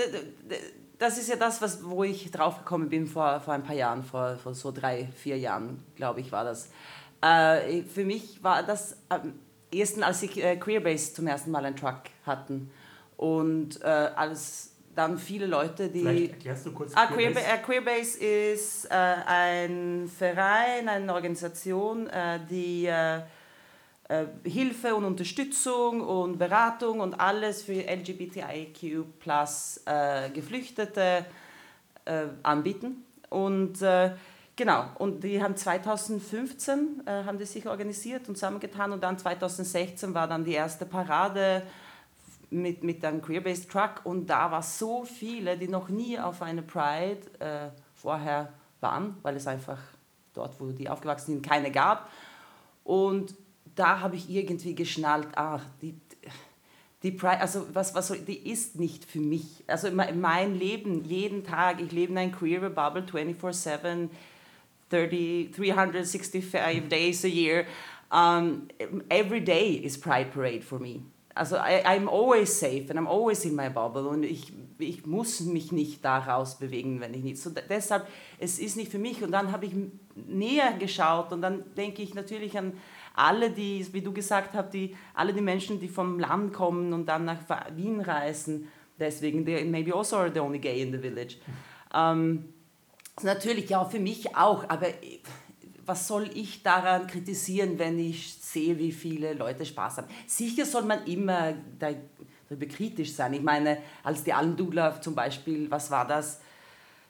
das 0.99 1.19
ist 1.19 1.29
ja 1.29 1.37
das, 1.37 1.63
was, 1.63 1.85
wo 1.85 2.05
ich 2.05 2.31
draufgekommen 2.31 2.89
bin 2.89 3.07
vor, 3.07 3.41
vor 3.41 3.55
ein 3.55 3.63
paar 3.63 3.77
Jahren, 3.77 4.03
vor, 4.03 4.37
vor 4.37 4.55
so 4.55 4.73
drei, 4.73 5.09
vier 5.17 5.39
Jahren, 5.39 5.83
glaube 5.97 6.21
ich, 6.21 6.33
war 6.33 6.45
das. 6.45 6.69
Äh, 7.21 7.83
für 7.85 8.05
mich 8.05 8.43
war 8.43 8.63
das 8.63 8.97
am 9.09 9.35
ersten, 9.73 10.03
als 10.03 10.23
ich 10.23 10.43
äh, 10.43 10.57
Queerbase 10.57 11.15
zum 11.15 11.27
ersten 11.27 11.51
Mal 11.51 11.65
einen 11.65 11.77
Truck 11.77 12.03
hatten 12.27 12.71
und 13.17 13.81
äh, 13.83 13.87
als 13.87 14.72
dann 14.95 15.19
viele 15.19 15.47
Leute, 15.47 15.89
die... 15.89 16.01
Vielleicht 16.01 16.33
erklärst 16.33 16.67
du 16.67 16.73
kurz 16.73 16.93
ah, 16.95 17.07
Queerbase. 17.07 17.47
Queerbase, 17.47 17.63
Queerbase 17.63 18.19
ist 18.19 18.85
äh, 18.87 18.95
ein 18.95 20.09
Verein, 20.09 20.89
eine 20.89 21.15
Organisation, 21.15 22.09
äh, 22.09 22.41
die 22.49 22.87
äh, 22.87 23.21
äh 24.09 24.27
Hilfe 24.45 24.95
und 24.95 25.05
Unterstützung 25.05 26.01
und 26.03 26.39
Beratung 26.39 27.01
und 27.01 27.19
alles 27.19 27.63
für 27.63 27.73
LGBTIQ 27.73 29.19
plus 29.19 29.81
äh, 29.87 30.31
Geflüchtete 30.31 31.25
äh, 32.05 32.25
anbieten. 32.43 33.05
Und 33.31 33.79
genau, 34.57 34.85
und 34.99 35.25
die 35.25 35.43
haben 35.43 35.57
2015 35.57 37.05
haben 37.07 37.39
die 37.39 37.47
sich 37.47 37.67
organisiert 37.67 38.29
und 38.29 38.35
zusammengetan 38.35 38.93
und 38.93 39.03
dann 39.03 39.17
2016 39.17 40.13
war 40.13 40.29
dann 40.29 40.45
die 40.45 40.53
erste 40.53 40.85
Parade 40.85 41.63
mit, 42.53 42.85
mit 42.85 43.05
einem 43.05 43.23
Queer-Based 43.23 43.71
Truck 43.71 44.03
und 44.05 44.27
da 44.27 44.51
war 44.51 44.63
so 44.63 45.05
viele, 45.05 45.57
die 45.57 45.69
noch 45.69 45.89
nie 45.89 46.19
auf 46.19 46.43
eine 46.43 46.63
Pride 46.63 47.21
äh, 47.41 47.69
vorher 47.95 48.53
waren, 48.81 49.17
weil 49.23 49.37
es 49.37 49.47
einfach 49.47 49.79
dort, 50.35 50.61
wo 50.61 50.71
die 50.71 50.89
aufgewachsen 50.89 51.33
sind, 51.33 51.47
keine 51.47 51.71
gab. 51.71 52.11
Und 52.85 53.35
da 53.75 54.01
habe 54.01 54.17
ich 54.17 54.29
irgendwie 54.29 54.75
geschnallt, 54.75 55.29
ach, 55.35 55.63
die, 55.81 55.95
die 57.03 57.13
Pride, 57.13 57.41
also 57.41 57.67
was, 57.73 57.95
was 57.95 58.13
die 58.27 58.51
ist 58.51 58.79
nicht 58.79 59.05
für 59.05 59.21
mich. 59.21 59.65
Also 59.67 59.91
mein 59.91 60.59
Leben, 60.59 61.05
jeden 61.05 61.45
Tag, 61.45 61.81
ich 61.81 61.93
lebe 61.93 62.13
in 62.13 62.19
einem 62.19 62.33
queer 62.33 62.69
Bubble 62.71 63.03
24-7, 63.03 64.09
365 64.91 66.89
days 66.89 67.25
a 67.25 67.29
year. 67.29 67.67
Um, 68.11 68.69
every 69.09 69.41
day 69.41 69.73
is 69.73 69.97
Pride 69.97 70.33
Parade 70.33 70.63
for 70.63 70.79
me 70.79 71.01
also 71.35 71.57
I, 71.57 71.83
I'm 71.85 72.09
always 72.09 72.59
safe 72.59 72.91
and 72.91 72.99
I'm 72.99 73.07
always 73.07 73.45
in 73.45 73.55
my 73.55 73.69
bubble 73.69 74.07
und 74.09 74.23
ich, 74.23 74.53
ich 74.79 75.07
muss 75.07 75.41
mich 75.41 75.73
nicht 75.73 76.05
da 76.05 76.19
rausbewegen, 76.19 77.01
wenn 77.01 77.15
ich 77.15 77.23
nicht. 77.23 77.39
So 77.39 77.51
deshalb, 77.51 78.07
es 78.39 78.59
ist 78.59 78.77
nicht 78.77 78.91
für 78.91 78.99
mich. 78.99 79.23
Und 79.23 79.33
dann 79.33 79.53
habe 79.53 79.67
ich 79.67 79.73
näher 80.15 80.73
geschaut 80.79 81.33
und 81.33 81.43
dann 81.43 81.65
denke 81.77 82.03
ich 82.03 82.15
natürlich 82.15 82.57
an 82.59 82.75
alle, 83.15 83.51
die, 83.51 83.87
wie 83.93 84.01
du 84.01 84.13
gesagt 84.13 84.55
hast, 84.55 84.71
die, 84.71 84.97
alle 85.15 85.33
die 85.33 85.41
Menschen, 85.41 85.81
die 85.81 85.89
vom 85.89 86.19
Land 86.19 86.53
kommen 86.53 86.93
und 86.93 87.07
dann 87.07 87.25
nach 87.25 87.39
Wien 87.77 88.01
reisen. 88.01 88.69
Deswegen, 88.99 89.45
they 89.45 89.65
maybe 89.65 89.95
also 89.95 90.17
are 90.17 90.31
the 90.33 90.41
only 90.41 90.59
gay 90.59 90.83
in 90.83 90.93
the 90.93 90.99
village. 90.99 91.37
Ähm, 91.95 92.53
natürlich, 93.23 93.71
ja, 93.71 93.85
für 93.85 93.99
mich 93.99 94.37
auch, 94.37 94.69
aber 94.69 94.89
was 95.87 96.09
soll 96.09 96.31
ich 96.35 96.63
daran 96.63 97.07
kritisieren, 97.07 97.79
wenn 97.79 97.99
ich 97.99 98.35
sehe, 98.35 98.79
wie 98.79 98.93
viele 98.93 99.35
Leute 99.35 99.65
Spaß 99.65 99.99
haben? 99.99 100.09
Sicher 100.27 100.65
soll 100.65 100.83
man 100.83 101.05
immer 101.07 101.55
darüber 101.79 102.67
kritisch 102.67 103.13
sein. 103.13 103.35
Ich 103.35 103.43
meine, 103.43 103.79
als 104.03 104.25
die 104.25 104.33
Almdula 104.33 105.01
zum 105.01 105.15
Beispiel, 105.15 105.71
was 105.71 105.91
war 105.91 106.07
das? 106.07 106.41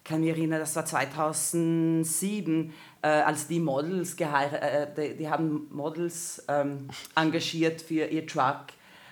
kann 0.04 0.20
mich 0.20 0.30
erinnern, 0.30 0.60
das 0.60 0.74
war 0.74 0.84
2007, 0.84 2.72
äh, 3.02 3.06
als 3.06 3.46
die 3.46 3.60
Models 3.60 4.16
geheiratet, 4.16 4.98
äh, 4.98 5.10
die, 5.10 5.18
die, 5.18 5.28
haben 5.28 5.68
Models 5.70 6.44
ähm, 6.48 6.88
engagiert 7.14 7.80
für 7.80 8.06
ihr 8.06 8.26
Truck. 8.26 8.66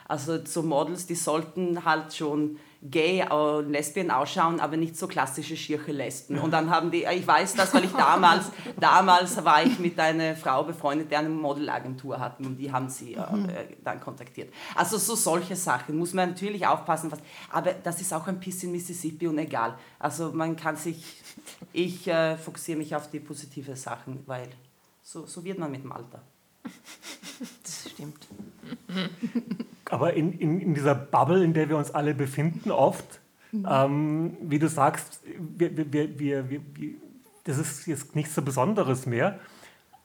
Also 0.09 0.45
so 0.45 0.63
Models, 0.63 1.07
die 1.07 1.15
sollten 1.15 1.85
halt 1.85 2.13
schon 2.13 2.59
gay 2.83 3.23
und 3.31 3.71
lesbien 3.71 4.11
ausschauen, 4.11 4.59
aber 4.59 4.77
nicht 4.77 4.97
so 4.97 5.07
klassische 5.07 5.57
schirche 5.57 5.93
Lesben. 5.93 6.39
Und 6.39 6.51
dann 6.51 6.71
haben 6.71 6.91
die, 6.91 7.05
ich 7.05 7.27
weiß 7.27 7.55
das, 7.55 7.75
weil 7.75 7.85
ich 7.85 7.93
damals, 7.93 8.47
damals 8.81 9.45
war 9.45 9.63
ich 9.63 9.79
mit 9.79 9.99
einer 9.99 10.35
Frau 10.35 10.65
befreundet, 10.65 11.11
die 11.11 11.17
eine 11.17 11.29
Modelagentur 11.29 12.19
hatten 12.19 12.47
und 12.47 12.57
die 12.57 12.73
haben 12.73 12.89
sie 12.89 13.15
äh, 13.15 13.33
mhm. 13.33 13.49
dann 13.85 14.01
kontaktiert. 14.01 14.53
Also 14.75 14.97
so 14.97 15.15
solche 15.15 15.57
Sachen 15.57 15.99
muss 15.99 16.15
man 16.15 16.31
natürlich 16.31 16.67
aufpassen, 16.67 17.13
was, 17.13 17.19
aber 17.51 17.73
das 17.75 18.01
ist 18.01 18.15
auch 18.15 18.27
ein 18.27 18.41
bisschen 18.41 18.73
Mississippi 18.73 19.27
und 19.27 19.39
egal. 19.39 19.77
Also 19.99 20.33
man 20.33 20.57
kann 20.57 20.77
sich, 20.77 21.23
ich 21.75 22.09
äh, 22.09 22.39
fokussiere 22.39 22.79
mich 22.79 22.97
auf 22.97 23.11
die 23.11 23.21
positive 23.21 23.77
Sachen, 23.77 24.23
weil 24.25 24.49
so, 25.03 25.27
so 25.27 25.45
wird 25.45 25.59
man 25.59 25.71
mit 25.71 25.83
dem 25.83 25.93
Alter. 25.93 26.23
Das 27.63 27.91
stimmt. 27.91 28.27
Aber 29.91 30.15
in, 30.15 30.33
in, 30.33 30.61
in 30.61 30.75
dieser 30.75 30.95
Bubble, 30.95 31.45
in 31.45 31.53
der 31.53 31.69
wir 31.69 31.77
uns 31.77 31.93
alle 31.93 32.15
befinden, 32.15 32.71
oft 32.71 33.21
Mhm. 33.53 33.67
Ähm, 33.69 34.37
wie 34.43 34.59
du 34.59 34.69
sagst, 34.69 35.23
wir, 35.39 35.77
wir, 35.93 36.19
wir, 36.19 36.51
wir, 36.51 36.61
das 37.45 37.59
ist 37.59 37.87
jetzt 37.87 38.15
nichts 38.15 38.35
so 38.35 38.43
Besonderes 38.43 39.07
mehr. 39.07 39.39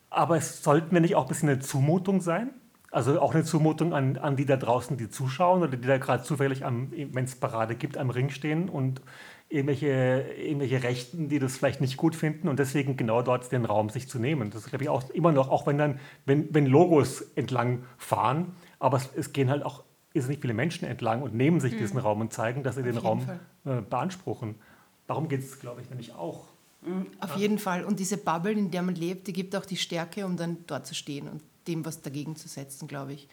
Aber 0.10 0.38
es 0.38 0.64
sollten 0.64 0.94
wir 0.94 1.02
nicht 1.02 1.16
auch 1.16 1.24
ein 1.24 1.28
bisschen 1.28 1.50
eine 1.50 1.60
Zumutung 1.60 2.22
sein? 2.22 2.52
Also 2.92 3.20
auch 3.20 3.34
eine 3.34 3.44
Zumutung 3.44 3.94
an, 3.94 4.18
an 4.18 4.38
die 4.38 4.46
da 4.46 4.56
draußen, 4.56 4.96
die 4.96 5.10
zuschauen 5.10 5.62
oder 5.62 5.76
die 5.76 5.86
da 5.86 5.98
gerade 5.98 6.24
zufällig, 6.24 6.62
wenn 6.62 7.26
es 7.26 7.36
Parade 7.36 7.76
gibt, 7.76 7.98
am 7.98 8.10
Ring 8.10 8.30
stehen 8.30 8.70
und 8.70 9.02
irgendwelche, 9.50 10.26
irgendwelche 10.38 10.82
Rechten, 10.82 11.28
die 11.28 11.40
das 11.40 11.58
vielleicht 11.58 11.82
nicht 11.82 11.98
gut 11.98 12.16
finden 12.16 12.48
und 12.48 12.58
deswegen 12.58 12.96
genau 12.96 13.22
dort 13.22 13.52
den 13.52 13.66
Raum 13.66 13.90
sich 13.90 14.08
zu 14.08 14.18
nehmen. 14.18 14.50
Das 14.50 14.62
ist, 14.62 14.70
glaube 14.70 14.86
ich, 14.86 14.90
auch 14.90 15.10
immer 15.10 15.34
noch, 15.34 15.50
auch 15.50 15.68
wenn 15.68 15.78
dann, 15.78 16.00
wenn, 16.26 16.48
wenn 16.54 16.66
Logos 16.66 17.22
entlang 17.36 17.84
fahren, 17.98 18.56
aber 18.80 18.98
es, 18.98 19.10
es 19.16 19.34
gehen 19.34 19.50
halt 19.50 19.64
auch 19.64 19.84
nicht 20.14 20.42
viele 20.42 20.54
Menschen 20.54 20.88
entlang 20.88 21.22
und 21.22 21.34
nehmen 21.34 21.60
sich 21.60 21.74
mhm. 21.74 21.78
diesen 21.80 22.00
Raum 22.00 22.22
und 22.22 22.32
zeigen, 22.32 22.64
dass 22.64 22.76
sie 22.76 22.82
Auf 22.82 22.88
den 22.88 22.98
Raum 22.98 23.28
äh, 23.66 23.82
beanspruchen. 23.82 24.56
Darum 25.08 25.28
geht 25.28 25.42
es, 25.42 25.60
glaube 25.60 25.82
ich, 25.82 25.90
nämlich 25.90 26.14
auch. 26.14 26.48
Mhm. 26.82 27.08
Auf 27.20 27.32
ja. 27.32 27.42
jeden 27.42 27.60
Fall. 27.60 27.84
Und 27.84 28.00
diese 28.00 28.18
Bubble, 28.18 28.54
in 28.54 28.72
der 28.72 28.82
man 28.82 28.96
lebt, 28.96 29.28
die 29.28 29.34
gibt 29.34 29.56
auch 29.56 29.66
die 29.66 29.78
Stärke, 29.78 30.26
um 30.26 30.38
dann 30.38 30.58
dort 30.68 30.88
zu 30.88 30.96
stehen 30.96 31.28
und 31.28 31.42
dem 31.68 31.86
was 31.86 32.02
dagegen 32.02 32.36
zu 32.36 32.48
setzen, 32.48 32.88
glaube 32.88 33.14
ich. 33.14 33.28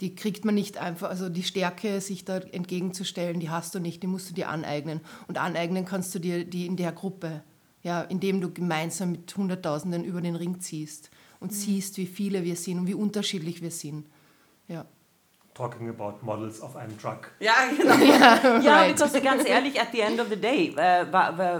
Die 0.00 0.14
kriegt 0.14 0.44
man 0.44 0.54
nicht 0.54 0.78
einfach, 0.78 1.10
also 1.10 1.28
die 1.28 1.42
Stärke, 1.42 2.00
sich 2.00 2.24
da 2.24 2.38
entgegenzustellen, 2.38 3.40
die 3.40 3.50
hast 3.50 3.74
du 3.74 3.80
nicht, 3.80 4.02
die 4.02 4.06
musst 4.06 4.30
du 4.30 4.34
dir 4.34 4.48
aneignen. 4.48 5.00
Und 5.26 5.38
aneignen 5.38 5.84
kannst 5.84 6.14
du 6.14 6.20
dir 6.20 6.44
die 6.44 6.66
in 6.66 6.76
der 6.76 6.92
Gruppe, 6.92 7.42
ja, 7.82 8.02
indem 8.02 8.40
du 8.40 8.52
gemeinsam 8.52 9.12
mit 9.12 9.36
Hunderttausenden 9.36 10.04
über 10.04 10.20
den 10.20 10.36
Ring 10.36 10.60
ziehst 10.60 11.10
und 11.40 11.50
mhm. 11.50 11.56
siehst, 11.56 11.96
wie 11.96 12.06
viele 12.06 12.44
wir 12.44 12.54
sind 12.54 12.78
und 12.78 12.86
wie 12.86 12.94
unterschiedlich 12.94 13.60
wir 13.60 13.72
sind. 13.72 14.06
Ja 14.68 14.84
talking 15.58 15.88
about 15.88 16.22
models 16.22 16.60
auf 16.60 16.76
einem 16.76 16.96
Truck. 16.96 17.32
Ja, 17.40 17.52
genau. 17.76 17.94
ja, 18.04 18.60
ja 18.60 18.76
right. 18.78 18.96
because, 18.96 19.20
ganz 19.20 19.46
ehrlich, 19.46 19.80
at 19.80 19.88
the 19.92 20.00
end 20.00 20.20
of 20.20 20.28
the 20.28 20.36
day, 20.36 20.72
äh, 20.76 21.04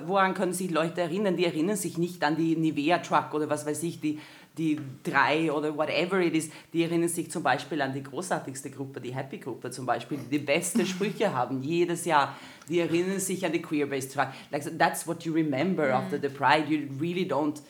woran 0.07 0.35
können 0.35 0.53
sich 0.53 0.71
Leute 0.71 1.01
erinnern? 1.01 1.37
Die 1.37 1.45
erinnern 1.45 1.77
sich 1.77 1.99
nicht 1.99 2.23
an 2.23 2.37
die 2.37 2.55
Nivea-Truck 2.55 3.35
oder 3.35 3.51
was 3.51 3.67
weiß 3.67 3.83
ich, 3.83 4.01
die, 4.01 4.21
die 4.57 4.79
drei 5.03 5.51
oder 5.53 5.77
whatever 5.77 6.21
it 6.21 6.35
is, 6.35 6.49
die 6.73 6.85
erinnern 6.85 7.09
sich 7.09 7.29
zum 7.31 7.43
Beispiel 7.43 7.83
an 7.83 7.93
die 7.93 8.05
großartigste 8.05 8.71
Gruppe, 8.71 9.01
die 9.01 9.15
Happy-Gruppe 9.15 9.73
zum 9.73 9.85
Beispiel, 9.85 10.19
die 10.19 10.39
die 10.39 10.45
beste 10.45 10.87
Sprüche 10.87 11.35
haben, 11.35 11.63
jedes 11.65 12.05
Jahr. 12.05 12.37
Die 12.69 12.79
erinnern 12.79 13.19
sich 13.19 13.45
an 13.45 13.53
die 13.53 13.63
Queer-Based 13.63 14.15
Truck. 14.15 14.29
Like, 14.53 14.79
that's 14.79 15.09
what 15.09 15.25
you 15.25 15.33
remember 15.33 15.89
mm. 15.89 15.95
after 15.95 16.21
the 16.21 16.29
Pride. 16.29 16.67
You 16.69 16.87
really 17.01 17.29
don't, 17.29 17.61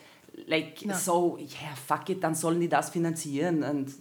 like, 0.45 0.85
no. 0.85 0.93
so, 0.93 1.37
yeah, 1.39 1.73
fuck 1.87 2.07
it, 2.09 2.23
dann 2.23 2.35
sollen 2.35 2.59
die 2.59 2.69
das 2.69 2.91
finanzieren 2.91 3.63
und 3.63 3.91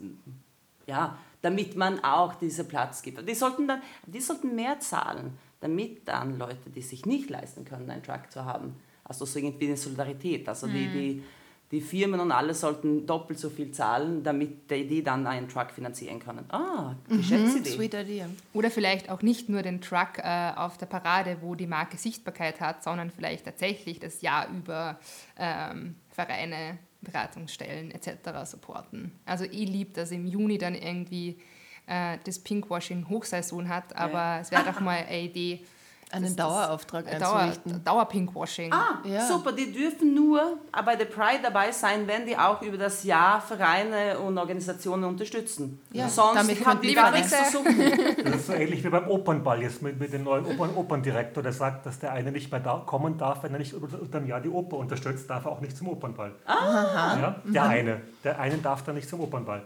ja, 0.86 1.18
damit 1.42 1.76
man 1.76 2.02
auch 2.02 2.34
diesen 2.34 2.66
Platz 2.68 3.02
gibt. 3.02 3.28
Die 3.28 3.34
sollten, 3.34 3.68
dann, 3.68 3.82
die 4.06 4.20
sollten 4.20 4.54
mehr 4.54 4.80
zahlen, 4.80 5.38
damit 5.60 6.06
dann 6.08 6.38
Leute, 6.38 6.70
die 6.74 6.82
sich 6.82 7.06
nicht 7.06 7.30
leisten 7.30 7.64
können, 7.64 7.90
einen 7.90 8.02
Truck 8.02 8.30
zu 8.30 8.44
haben, 8.44 8.76
also 9.04 9.24
so 9.24 9.38
irgendwie 9.38 9.66
eine 9.66 9.76
Solidarität. 9.76 10.48
Also 10.48 10.66
mhm. 10.66 10.72
die, 10.72 10.88
die, 10.88 11.22
die 11.70 11.80
Firmen 11.80 12.18
und 12.20 12.32
alle 12.32 12.54
sollten 12.54 13.06
doppelt 13.06 13.38
so 13.38 13.50
viel 13.50 13.72
zahlen, 13.72 14.22
damit 14.22 14.70
die, 14.70 14.86
die 14.86 15.02
dann 15.02 15.26
einen 15.26 15.48
Truck 15.48 15.70
finanzieren 15.70 16.18
können. 16.18 16.44
Ah, 16.50 16.94
mhm. 17.08 17.18
Geschäftsidee. 17.18 17.70
Mhm, 17.70 17.74
sweet 17.74 17.94
idea. 17.94 18.26
Oder 18.54 18.70
vielleicht 18.70 19.10
auch 19.10 19.22
nicht 19.22 19.48
nur 19.48 19.62
den 19.62 19.80
Truck 19.80 20.18
äh, 20.18 20.52
auf 20.56 20.78
der 20.78 20.86
Parade, 20.86 21.38
wo 21.40 21.54
die 21.54 21.66
Marke 21.66 21.98
Sichtbarkeit 21.98 22.60
hat, 22.60 22.82
sondern 22.82 23.10
vielleicht 23.10 23.44
tatsächlich 23.44 24.00
das 24.00 24.22
Jahr 24.22 24.48
über 24.48 24.98
ähm, 25.38 25.96
Vereine 26.10 26.78
Beratungsstellen 27.00 27.90
etc. 27.90 28.44
supporten. 28.44 29.12
Also 29.24 29.44
ich 29.44 29.68
liebe, 29.68 29.92
dass 29.92 30.10
im 30.10 30.26
Juni 30.26 30.58
dann 30.58 30.74
irgendwie 30.74 31.38
äh, 31.86 32.18
das 32.24 32.38
Pinkwashing 32.38 33.08
Hochsaison 33.08 33.68
hat, 33.68 33.94
aber 33.96 34.18
ja. 34.18 34.40
es 34.40 34.50
wäre 34.50 34.64
doch 34.64 34.80
mal 34.80 35.04
eine 35.04 35.20
Idee, 35.20 35.64
einen 36.10 36.34
Dauerauftrag 36.34 37.06
einzurichten. 37.06 37.84
Dauer, 37.84 37.96
Dauer-Pinkwashing. 37.96 38.72
Ah, 38.72 39.00
ja. 39.04 39.26
super. 39.26 39.52
Die 39.52 39.72
dürfen 39.72 40.14
nur 40.14 40.58
bei 40.84 40.96
der 40.96 41.04
Pride 41.04 41.40
dabei 41.42 41.70
sein, 41.72 42.06
wenn 42.06 42.26
die 42.26 42.36
auch 42.36 42.62
über 42.62 42.78
das 42.78 43.04
Jahr 43.04 43.40
Vereine 43.40 44.18
und 44.18 44.38
Organisationen 44.38 45.04
unterstützen. 45.04 45.80
Ja, 45.92 46.08
Sonst 46.08 46.36
damit 46.36 46.64
haben 46.64 46.80
die 46.80 46.94
gar 46.94 47.10
nichts 47.10 47.30
zu 47.30 47.58
suchen. 47.58 47.78
Das 48.28 48.36
ist 48.36 48.46
so 48.46 48.52
ähnlich 48.52 48.84
wie 48.84 48.88
beim 48.88 49.08
Opernball 49.08 49.62
jetzt 49.62 49.82
mit, 49.82 49.98
mit 49.98 50.12
dem 50.12 50.24
neuen 50.24 50.44
Opern 50.44 50.74
Operndirektor, 50.74 51.42
der 51.42 51.52
sagt, 51.52 51.86
dass 51.86 51.98
der 51.98 52.12
eine 52.12 52.32
nicht 52.32 52.50
mehr 52.50 52.60
da 52.60 52.82
kommen 52.84 53.16
darf, 53.16 53.42
wenn 53.42 53.52
er 53.52 53.58
nicht 53.58 53.74
unter 53.74 54.20
dem 54.20 54.26
Jahr 54.26 54.40
die 54.40 54.48
Oper 54.48 54.76
unterstützt, 54.76 55.28
darf 55.28 55.44
er 55.44 55.52
auch 55.52 55.60
nicht 55.60 55.76
zum 55.76 55.88
Opernball. 55.88 56.34
Ah. 56.46 57.16
Ja, 57.20 57.42
der 57.44 57.64
mhm. 57.64 57.70
eine. 57.70 58.00
Der 58.24 58.38
eine 58.38 58.58
darf 58.58 58.82
dann 58.84 58.96
nicht 58.96 59.08
zum 59.08 59.20
Opernball. 59.20 59.62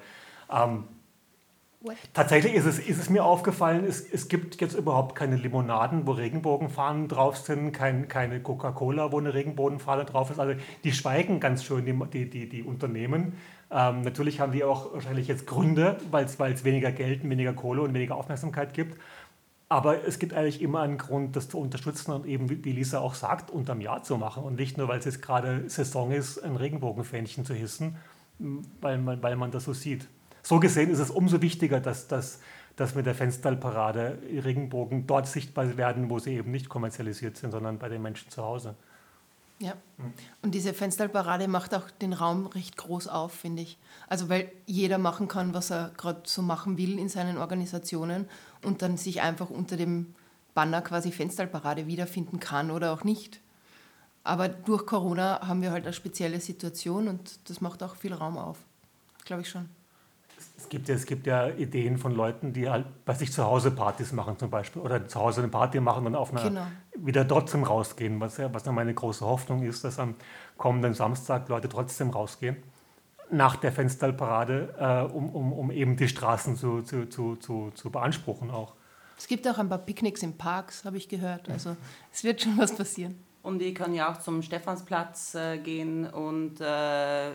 Ähm, 0.51 0.85
Tatsächlich 2.13 2.55
ist 2.55 2.67
es, 2.67 2.79
ist 2.79 2.99
es 3.01 3.11
mir 3.11 3.25
aufgefallen, 3.25 3.85
es, 3.85 4.01
es 4.01 4.29
gibt 4.29 4.61
jetzt 4.61 4.75
überhaupt 4.75 5.15
keine 5.15 5.37
Limonaden, 5.37 6.07
wo 6.07 6.13
Regenbogenfahnen 6.13 7.09
drauf 7.09 7.37
sind, 7.37 7.73
kein, 7.73 8.09
keine 8.09 8.41
Coca-Cola, 8.41 9.13
wo 9.13 9.19
eine 9.19 9.35
Regenbogenfahne 9.35 10.05
drauf 10.05 10.31
ist. 10.31 10.39
Also 10.39 10.59
die 10.85 10.93
schweigen 10.93 11.41
ganz 11.41 11.65
schön, 11.65 11.85
die, 11.85 11.95
die, 12.13 12.31
die, 12.31 12.49
die 12.49 12.63
Unternehmen. 12.63 13.35
Ähm, 13.71 14.03
natürlich 14.03 14.41
haben 14.41 14.53
die 14.53 14.65
auch 14.65 14.93
wahrscheinlich 14.93 15.29
jetzt 15.29 15.47
Gründe, 15.47 15.97
weil 16.11 16.25
es 16.25 16.65
weniger 16.65 16.93
Geld, 16.93 17.29
weniger 17.29 17.53
Kohle 17.53 17.83
und 17.83 17.95
weniger 17.95 18.17
Aufmerksamkeit 18.17 18.75
gibt. 18.75 18.99
Aber 19.69 20.07
es 20.07 20.19
gibt 20.19 20.35
eigentlich 20.35 20.61
immer 20.61 20.83
einen 20.83 20.99
Grund, 20.99 21.35
das 21.35 21.49
zu 21.49 21.59
unterstützen 21.59 22.13
und 22.13 22.27
eben, 22.27 22.51
wie 22.51 22.73
Lisa 22.73 23.01
auch 23.01 23.15
sagt, 23.15 23.51
unterm 23.51 23.81
Jahr 23.81 24.03
zu 24.03 24.19
machen. 24.19 24.45
Und 24.45 24.57
nicht 24.57 24.77
nur, 24.77 24.87
weil 24.89 24.99
es 24.99 25.07
jetzt 25.07 25.23
gerade 25.23 25.69
Saison 25.71 26.13
ist, 26.13 26.39
ein 26.39 26.57
Regenbogenfähnchen 26.57 27.47
zu 27.47 27.55
hissen, 27.55 27.97
weil 28.83 28.99
man, 28.99 29.23
weil 29.23 29.37
man 29.37 29.51
das 29.51 29.65
so 29.65 29.73
sieht 29.73 30.09
so 30.43 30.61
gesehen 30.61 30.91
ist 30.91 30.99
es 30.99 31.11
umso 31.11 31.41
wichtiger, 31.41 31.81
dass, 31.81 32.09
dass, 32.09 32.41
dass 32.77 32.95
mit 32.95 33.07
der 33.07 33.15
Fensterparade 33.15 34.19
Regenbogen 34.45 35.07
dort 35.07 35.29
sichtbar 35.29 35.77
werden, 35.77 36.11
wo 36.11 36.19
sie 36.19 36.35
eben 36.35 36.51
nicht 36.51 36.69
kommerzialisiert 36.69 37.37
sind, 37.37 37.53
sondern 37.53 37.79
bei 37.79 37.89
den 37.89 38.03
Menschen 38.03 38.31
zu 38.31 38.43
Hause. 38.43 38.75
Ja, 39.63 39.75
und 40.43 40.57
diese 40.57 40.75
Fensterparade 40.75 41.47
macht 41.47 41.73
auch 41.73 41.89
den 41.89 42.13
Raum 42.13 42.47
recht 42.47 42.77
groß 42.77 43.07
auf, 43.07 43.33
finde 43.33 43.63
ich. 43.63 43.79
Also 44.09 44.29
weil 44.29 44.51
jeder 44.67 44.99
machen 44.99 45.29
kann, 45.29 45.55
was 45.55 45.71
er 45.71 45.93
gerade 45.97 46.23
so 46.25 46.43
machen 46.43 46.79
will 46.79 46.99
in 46.99 47.09
seinen 47.09 47.39
Organisationen 47.39 48.29
und 48.65 48.83
dann 48.83 48.97
sich 48.97 49.21
einfach 49.21 49.51
unter 49.51 49.77
dem 49.77 50.17
Banner 50.55 50.83
quasi 50.83 51.13
Fensterparade 51.13 51.87
wiederfinden 51.87 52.41
kann 52.41 52.73
oder 52.73 52.93
auch 52.93 53.05
nicht. 53.05 53.41
Aber 54.25 54.49
durch 54.49 54.85
Corona 54.85 55.47
haben 55.47 55.63
wir 55.63 55.71
halt 55.71 55.85
eine 55.85 55.93
spezielle 55.93 56.41
Situation 56.41 57.07
und 57.07 57.49
das 57.49 57.61
macht 57.61 57.85
auch 57.85 57.95
viel 57.95 58.15
Raum 58.15 58.39
auf, 58.39 58.59
glaube 59.25 59.43
ich 59.43 59.49
schon. 59.49 59.69
Es 60.63 60.69
gibt, 60.69 60.89
ja, 60.89 60.95
es 60.95 61.07
gibt 61.07 61.27
ja 61.27 61.49
Ideen 61.49 61.99
von 61.99 62.15
Leuten, 62.15 62.53
die 62.53 62.71
halt 62.71 62.87
bei 63.05 63.15
sich 63.15 63.33
zu 63.33 63.45
Hause 63.45 63.73
Partys 63.73 64.13
machen 64.13 64.39
zum 64.39 64.49
Beispiel 64.49 64.81
oder 64.81 65.09
zu 65.09 65.19
Hause 65.19 65.41
eine 65.41 65.51
Party 65.51 65.81
machen 65.81 66.07
und 66.07 66.15
auf 66.15 66.33
einer, 66.33 66.43
genau. 66.43 66.67
wieder 66.97 67.27
trotzdem 67.27 67.65
rausgehen, 67.65 68.21
was 68.21 68.37
ja 68.37 68.53
was 68.55 68.65
ja 68.65 68.71
meine 68.71 68.95
große 68.95 69.27
Hoffnung 69.27 69.65
ist, 69.65 69.83
dass 69.83 69.99
am 69.99 70.15
kommenden 70.57 70.95
Samstag 70.95 71.49
Leute 71.49 71.69
trotzdem 71.69 72.11
rausgehen 72.11 72.57
nach 73.31 73.57
der 73.57 73.73
Fensterparade, 73.73 74.75
äh, 74.79 75.13
um, 75.13 75.31
um, 75.31 75.53
um 75.53 75.71
eben 75.73 75.97
die 75.97 76.07
Straßen 76.07 76.57
zu, 76.57 76.83
zu, 76.83 77.09
zu, 77.09 77.37
zu, 77.37 77.73
zu 77.75 77.91
beanspruchen 77.91 78.51
auch. 78.51 78.75
Es 79.19 79.27
gibt 79.27 79.49
auch 79.49 79.59
ein 79.59 79.69
paar 79.69 79.79
Picknicks 79.79 80.23
in 80.23 80.37
Parks, 80.37 80.85
habe 80.85 80.97
ich 80.97 81.09
gehört. 81.09 81.49
Also 81.49 81.77
es 82.13 82.23
wird 82.23 82.43
schon 82.43 82.57
was 82.59 82.75
passieren. 82.75 83.17
Und 83.43 83.61
ich 83.61 83.75
kann 83.75 83.95
ja 83.95 84.13
auch 84.13 84.21
zum 84.21 84.43
Stephansplatz 84.43 85.35
äh, 85.35 85.59
gehen 85.59 86.07
und 86.07 86.61
äh, 86.61 87.31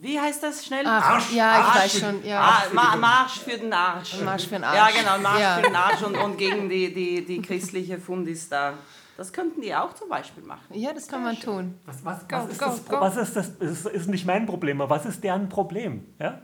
wie 0.00 0.20
heißt 0.20 0.42
das 0.42 0.64
schnell? 0.64 0.84
Ach, 0.86 1.14
Arsch. 1.14 1.32
Ja, 1.32 1.50
Arsch 1.50 1.68
ich 1.68 1.82
weiß 1.82 2.00
schon. 2.00 2.24
Ja. 2.24 2.40
Ah, 2.40 2.62
Ma 2.72 2.96
Marsch 2.96 3.38
für 3.40 3.58
den 3.58 3.72
Arsch. 3.72 4.20
Marsch 4.20 4.44
für 4.44 4.56
den 4.56 4.64
Arsch. 4.64 4.76
Ja, 4.76 4.88
genau, 4.90 5.18
Marsch 5.22 5.40
ja. 5.40 5.56
für 5.56 5.62
den 5.62 5.76
Arsch 5.76 6.02
und, 6.02 6.16
und 6.16 6.36
gegen 6.36 6.68
die, 6.68 6.92
die, 6.92 7.24
die 7.24 7.40
christliche 7.40 7.98
Fundis 7.98 8.48
da. 8.48 8.74
Das 9.16 9.32
könnten 9.32 9.60
die 9.60 9.74
auch 9.74 9.94
zum 9.94 10.08
Beispiel 10.08 10.42
machen. 10.42 10.66
Ja, 10.72 10.92
das 10.92 11.06
kann 11.06 11.22
man 11.22 11.38
tun. 11.38 11.78
Was, 11.86 12.04
was, 12.04 12.26
go, 12.26 12.36
was, 12.36 12.50
ist, 12.50 12.58
go, 12.58 12.66
das, 12.66 12.84
go. 12.84 13.00
was 13.00 13.16
ist 13.16 13.36
das? 13.36 13.48
Ist, 13.60 13.86
ist 13.86 14.08
nicht 14.08 14.26
mein 14.26 14.44
Problem, 14.44 14.80
aber 14.80 14.96
was 14.96 15.06
ist 15.06 15.22
deren 15.22 15.48
Problem? 15.48 16.04
Ja? 16.18 16.40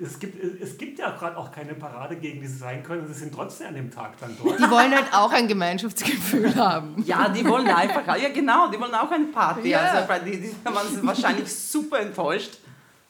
Es 0.00 0.18
gibt, 0.18 0.62
es 0.62 0.76
gibt 0.76 0.98
ja 0.98 1.10
gerade 1.10 1.36
auch 1.36 1.52
keine 1.52 1.74
Parade, 1.74 2.16
gegen 2.16 2.40
die 2.40 2.46
sie 2.46 2.58
sein 2.58 2.82
können 2.82 3.02
und 3.02 3.08
sie 3.08 3.20
sind 3.20 3.34
trotzdem 3.34 3.68
an 3.68 3.74
dem 3.74 3.90
Tag 3.90 4.18
dann 4.18 4.36
dort. 4.42 4.58
Die 4.58 4.70
wollen 4.70 4.92
halt 4.92 5.12
auch 5.12 5.32
ein 5.32 5.46
Gemeinschaftsgefühl 5.46 6.54
haben. 6.56 7.02
Ja, 7.04 7.28
die 7.28 7.46
wollen 7.46 7.68
einfach, 7.68 8.06
ja 8.16 8.28
genau, 8.30 8.68
die 8.68 8.80
wollen 8.80 8.94
auch 8.94 9.10
eine 9.10 9.26
Party. 9.26 9.68
Ja. 9.68 9.80
Also, 9.80 10.24
die, 10.24 10.40
die 10.40 10.54
waren 10.64 11.06
wahrscheinlich 11.06 11.52
super 11.52 12.00
enttäuscht 12.00 12.58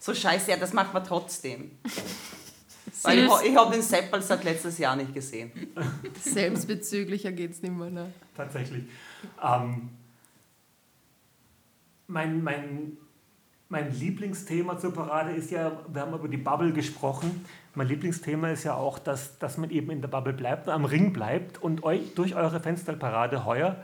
so 0.05 0.13
scheiße, 0.13 0.51
ja, 0.51 0.59
das 0.59 0.75
macht 0.75 0.93
man 0.93 1.03
trotzdem. 1.03 1.71
Weil 3.03 3.21
ich, 3.21 3.51
ich 3.51 3.57
habe 3.57 3.73
den 3.73 3.81
Seppel 3.81 4.21
seit 4.21 4.45
letztes 4.45 4.77
Jahr 4.77 4.97
nicht 4.97 5.15
gesehen. 5.15 5.51
Selbstbezüglicher 6.21 7.33
geht 7.33 7.53
es 7.53 7.63
nicht 7.63 7.75
mehr. 7.75 7.89
Ne? 7.89 8.13
Tatsächlich. 8.37 8.85
Ähm, 9.43 9.89
mein, 12.07 12.43
mein, 12.43 12.99
mein 13.71 13.99
Lieblingsthema 13.99 14.79
zur 14.79 14.93
Parade 14.93 15.33
ist 15.33 15.51
ja, 15.51 15.73
wir 15.89 16.03
haben 16.03 16.13
über 16.13 16.29
die 16.29 16.37
Bubble 16.37 16.73
gesprochen. 16.75 17.47
Mein 17.75 17.89
Lieblingsthema 17.89 18.51
ist 18.51 18.65
ja 18.65 18.75
auch, 18.75 18.99
dass, 18.99 19.39
dass 19.39 19.57
man 19.57 19.71
eben 19.71 19.91
in 19.91 20.03
der 20.03 20.09
Bubble 20.09 20.35
bleibt, 20.35 20.69
am 20.69 20.85
Ring 20.85 21.15
bleibt 21.15 21.63
und 21.63 21.83
euch 21.83 22.15
durch 22.15 22.35
eure 22.35 22.61
Fensterparade 22.61 23.47
heuer 23.47 23.83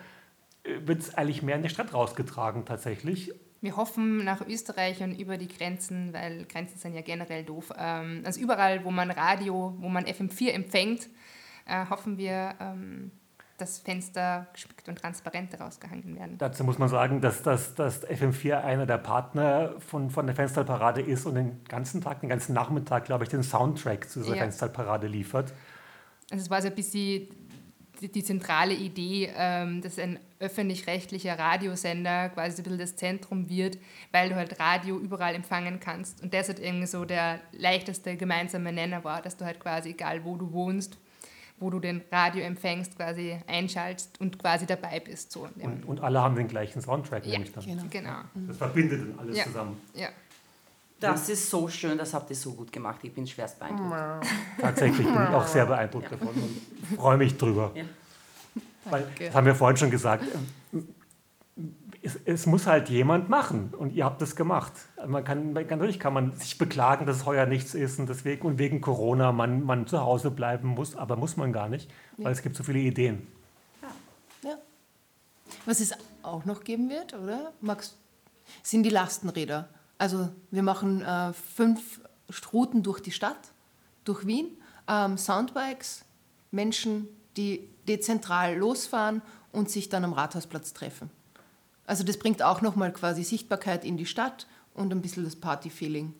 äh, 0.64 0.87
wird 0.87 1.00
es 1.00 1.14
eigentlich 1.14 1.42
mehr 1.42 1.56
in 1.56 1.62
die 1.62 1.70
Stadt 1.70 1.94
rausgetragen 1.94 2.66
tatsächlich. 2.66 3.33
Wir 3.62 3.77
hoffen 3.77 4.25
nach 4.25 4.46
Österreich 4.46 5.03
und 5.03 5.18
über 5.18 5.37
die 5.37 5.49
Grenzen, 5.49 6.12
weil 6.14 6.46
Grenzen 6.46 6.79
sind 6.79 6.94
ja 6.94 7.03
generell 7.03 7.44
doof. 7.44 7.73
Ähm, 7.77 8.23
also 8.25 8.40
überall, 8.40 8.85
wo 8.85 8.90
man 8.90 9.11
Radio, 9.11 9.75
wo 9.79 9.88
man 9.88 10.05
FM4 10.05 10.53
empfängt, 10.53 11.09
äh, 11.66 11.85
hoffen 11.90 12.16
wir, 12.16 12.55
ähm, 12.59 13.11
dass 13.59 13.79
Fenster 13.79 14.46
geschmückt 14.55 14.88
und 14.88 14.99
transparent 14.99 15.61
rausgehangen 15.61 16.16
werden. 16.16 16.38
Dazu 16.38 16.64
muss 16.64 16.79
man 16.79 16.88
sagen, 16.88 17.20
dass, 17.20 17.42
dass, 17.42 17.75
dass 17.75 18.09
FM4 18.09 18.62
einer 18.62 18.87
der 18.87 18.96
Partner 18.96 19.75
von, 19.79 20.11
von 20.11 20.27
der 20.27 20.35
Fensterparade 20.35 21.03
ist 21.03 21.27
und 21.27 21.35
den 21.35 21.62
ganzen 21.64 22.01
Tag, 22.01 22.20
den 22.20 22.31
ganzen 22.31 22.55
Nachmittag, 22.55 23.05
glaube 23.05 23.25
ich, 23.25 23.31
den 23.31 23.42
Soundtrack 23.42 24.09
zu 24.09 24.20
dieser 24.20 24.37
ja. 24.37 24.42
Fensterparade 24.42 25.07
liefert. 25.07 25.53
Also 26.31 26.44
es 26.44 26.51
war 26.51 26.62
so 26.62 26.68
ein 26.68 26.75
bisschen 26.75 27.29
die, 28.01 28.11
die 28.11 28.25
zentrale 28.25 28.73
Idee, 28.73 29.31
ähm, 29.37 29.83
dass 29.83 29.99
ein 29.99 30.18
öffentlich-rechtlicher 30.40 31.38
Radiosender 31.38 32.31
quasi 32.31 32.61
ein 32.61 32.64
bisschen 32.64 32.79
das 32.79 32.96
Zentrum 32.96 33.48
wird, 33.48 33.79
weil 34.11 34.31
du 34.31 34.35
halt 34.35 34.59
Radio 34.59 34.98
überall 34.98 35.35
empfangen 35.35 35.79
kannst. 35.79 36.22
Und 36.22 36.35
das 36.35 36.48
halt 36.48 36.59
irgendwie 36.59 36.87
so 36.87 37.05
der 37.05 37.40
leichteste 37.53 38.16
gemeinsame 38.16 38.72
Nenner 38.72 39.05
war, 39.05 39.22
dass 39.22 39.37
du 39.37 39.44
halt 39.44 39.61
quasi, 39.61 39.90
egal 39.90 40.24
wo 40.24 40.37
du 40.37 40.50
wohnst, 40.53 40.98
wo 41.59 41.68
du 41.68 41.79
den 41.79 42.03
Radio 42.11 42.42
empfängst, 42.42 42.96
quasi 42.96 43.38
einschaltest 43.46 44.18
und 44.18 44.38
quasi 44.38 44.64
dabei 44.66 44.98
bist. 44.98 45.31
So 45.31 45.46
und, 45.62 45.85
und 45.85 46.00
alle 46.00 46.20
haben 46.20 46.35
den 46.35 46.48
gleichen 46.48 46.81
Soundtrack, 46.81 47.26
ja, 47.26 47.33
nämlich 47.33 47.53
dann. 47.53 47.64
Genau. 47.64 47.83
genau. 47.90 48.20
Das 48.48 48.57
verbindet 48.57 49.03
dann 49.03 49.18
alles 49.18 49.37
ja. 49.37 49.44
zusammen. 49.44 49.81
Ja. 49.94 50.09
Das 51.00 51.31
ist 51.31 51.48
so 51.48 51.66
schön, 51.68 51.96
das 51.96 52.12
habt 52.12 52.29
ihr 52.29 52.37
so 52.37 52.53
gut 52.53 52.70
gemacht. 52.70 53.00
Ich 53.03 53.14
bin 53.14 53.26
schwerst 53.26 53.59
beeindruckt. 53.59 54.26
Tatsächlich 54.61 55.07
bin 55.07 55.14
ich 55.14 55.29
auch 55.31 55.46
sehr 55.46 55.64
beeindruckt 55.64 56.11
ja. 56.11 56.16
davon 56.16 56.35
und 56.35 56.98
freue 56.98 57.16
mich 57.16 57.37
drüber. 57.38 57.72
Weil, 58.85 59.07
das 59.19 59.35
haben 59.35 59.47
wir 59.47 59.55
vorhin 59.55 59.77
schon 59.77 59.90
gesagt, 59.90 60.25
es, 62.03 62.19
es, 62.25 62.47
muss 62.47 62.66
halt 62.66 62.88
jemand 62.88 63.29
machen 63.29 63.75
und 63.77 63.93
ihr 63.93 64.05
habt 64.05 64.23
es 64.23 64.35
gemacht. 64.35 64.73
Man 65.07 65.23
kann, 65.23 65.53
natürlich 65.53 66.01
kann 66.01 66.14
man 66.14 66.35
sich 66.35 66.57
beklagen, 66.57 67.05
dass 67.05 67.16
es 67.16 67.27
heuer 67.27 67.45
nichts 67.45 67.75
ist 67.75 67.99
und 67.99 68.09
deswegen 68.09 68.47
und 68.47 68.59
wegen 68.59 68.81
Corona 68.81 69.33
man, 69.33 69.64
man 69.64 69.87
zu 69.87 70.01
Hause 70.01 70.31
bleiben 70.31 70.69
muss, 70.69 70.97
aber 70.97 71.16
muss 71.16 71.37
man 71.37 71.53
gar 71.53 71.69
nicht, 71.69 71.90
weil 72.16 72.27
ja. 72.27 72.31
es 72.31 72.43
gibt 72.43 72.57
so 72.57 72.62
viele 72.62 72.79
Ideen. 72.79 73.27
Ja. 73.83 74.51
ja. 74.51 74.57
Was 75.66 75.81
es 75.81 75.93
auch 76.23 76.47
noch 76.47 76.64
geben 76.64 76.88
wird, 76.88 77.12
oder? 77.12 77.53
Max, 77.61 77.99
sind 78.62 78.83
die 78.83 78.90
Lastenräder. 78.90 79.69
Also 79.99 80.31
wir 80.51 80.62
machen 80.62 81.03
äh, 81.03 81.33
fünf 81.35 82.01
Routen 82.53 82.83
durch 82.83 83.01
die 83.01 83.12
Stadt, 83.12 83.53
durch 84.05 84.27
Wien, 84.27 84.47
ähm, 84.88 85.19
Soundbikes, 85.19 86.05
Menschen, 86.51 87.09
die 87.37 87.69
dezentral 87.88 88.57
losfahren 88.57 89.23
und 89.53 89.71
sich 89.71 89.88
dann 89.88 90.05
am 90.05 90.12
Rathausplatz 90.12 90.73
treffen. 90.73 91.11
Also 91.87 92.05
das 92.05 92.19
bringt 92.19 92.43
auch 92.43 92.61
nochmal 92.61 92.93
quasi 92.93 93.25
Sichtbarkeit 93.25 93.85
in 93.85 93.97
die 93.97 94.07
Stadt 94.07 94.47
und 94.75 94.93
ein 94.93 95.03
bisschen 95.03 95.25
das 95.25 95.37
Party-Feeling. 95.37 96.14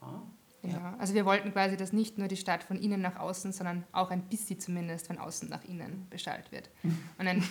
Ah. 0.00 0.22
Ja, 0.62 0.94
also 0.98 1.14
wir 1.14 1.26
wollten 1.26 1.52
quasi, 1.52 1.76
dass 1.76 1.92
nicht 1.92 2.16
nur 2.16 2.26
die 2.26 2.38
Stadt 2.38 2.64
von 2.64 2.78
innen 2.78 3.02
nach 3.02 3.16
außen, 3.16 3.52
sondern 3.52 3.84
auch 3.92 4.10
ein 4.10 4.22
bisschen 4.22 4.58
zumindest 4.60 5.06
von 5.06 5.18
außen 5.18 5.48
nach 5.48 5.62
innen 5.64 6.06
beschallt 6.08 6.50
wird. 6.52 6.70
Und 7.18 7.26
ein, 7.26 7.44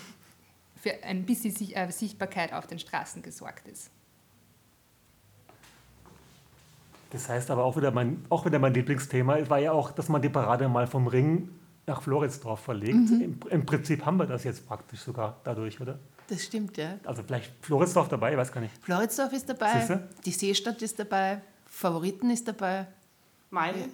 für 0.75 1.03
ein 1.03 1.25
bisschen 1.25 1.55
äh, 1.73 1.91
Sichtbarkeit 1.91 2.53
auf 2.53 2.65
den 2.65 2.79
Straßen 2.79 3.21
gesorgt 3.21 3.67
ist. 3.67 3.91
Das 7.11 7.29
heißt 7.29 7.51
aber 7.51 7.63
auch 7.63 7.77
wieder 7.77 7.91
mein, 7.91 8.25
auch 8.29 8.45
wieder 8.45 8.57
mein 8.57 8.73
Lieblingsthema 8.73 9.47
war 9.47 9.59
ja 9.59 9.71
auch, 9.71 9.91
dass 9.91 10.09
man 10.09 10.21
die 10.23 10.29
Parade 10.29 10.67
mal 10.67 10.87
vom 10.87 11.05
Ring 11.05 11.49
nach 11.85 12.01
Floridsdorf 12.01 12.59
verlegt. 12.59 13.09
Mhm. 13.09 13.21
Im, 13.21 13.39
Im, 13.49 13.65
Prinzip 13.65 14.05
haben 14.05 14.17
wir 14.17 14.25
das 14.25 14.43
jetzt 14.43 14.67
praktisch 14.67 15.01
sogar 15.01 15.41
dadurch, 15.43 15.81
oder? 15.81 15.99
Das 16.27 16.43
stimmt, 16.43 16.77
ja. 16.77 16.97
Also 17.03 17.23
vielleicht 17.23 17.51
Floridsdorf 17.61 18.07
dabei, 18.07 18.31
ich 18.31 18.37
weiß 18.37 18.51
gar 18.51 18.61
nicht. 18.61 18.73
Floridsdorf 18.81 19.33
ist 19.33 19.49
dabei, 19.49 19.79
Siehste? 19.79 20.09
die 20.25 20.31
Seestadt 20.31 20.81
ist 20.81 20.97
dabei, 20.99 21.41
Favoriten 21.65 22.29
ist 22.29 22.47
dabei. 22.47 22.87
Meidling? 23.49 23.91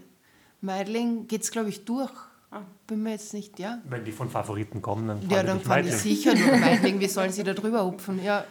Meidling 0.62 1.28
geht 1.28 1.42
es, 1.42 1.52
glaube 1.52 1.70
ich, 1.70 1.86
durch. 1.86 2.12
Ah. 2.52 2.62
Bin 2.88 3.04
mir 3.04 3.12
jetzt 3.12 3.34
nicht, 3.34 3.60
ja. 3.60 3.80
Wenn 3.86 4.04
die 4.04 4.12
von 4.12 4.30
Favoriten 4.30 4.82
kommen, 4.82 5.08
dann 5.08 5.22
fahren 5.22 5.32
Ja, 5.32 5.44
dann 5.44 5.62
fahren 5.62 5.84
die 5.84 5.92
sicher 5.92 6.34
durch 6.34 6.52
Meidling. 6.60 7.00
Wie 7.00 7.08
sollen 7.08 7.32
sie 7.32 7.44
da 7.44 7.54
drüber 7.54 7.86
hupfen? 7.86 8.24
Ja. 8.24 8.46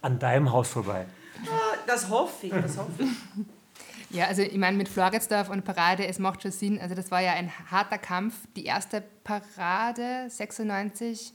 An 0.00 0.18
deinem 0.18 0.52
Haus 0.52 0.68
vorbei. 0.68 1.06
Das 1.86 2.08
hoffe 2.08 2.46
ich, 2.46 2.52
das 2.52 2.78
hoffe 2.78 3.02
ich. 3.02 3.08
Ja, 4.12 4.26
also 4.26 4.42
ich 4.42 4.58
meine, 4.58 4.76
mit 4.76 4.90
Floridsdorf 4.90 5.48
und 5.48 5.64
Parade, 5.64 6.06
es 6.06 6.18
macht 6.18 6.42
schon 6.42 6.50
Sinn. 6.50 6.78
Also 6.78 6.94
das 6.94 7.10
war 7.10 7.22
ja 7.22 7.32
ein 7.32 7.50
harter 7.70 7.96
Kampf. 7.96 8.34
Die 8.56 8.66
erste 8.66 9.02
Parade, 9.24 10.28
96, 10.28 11.32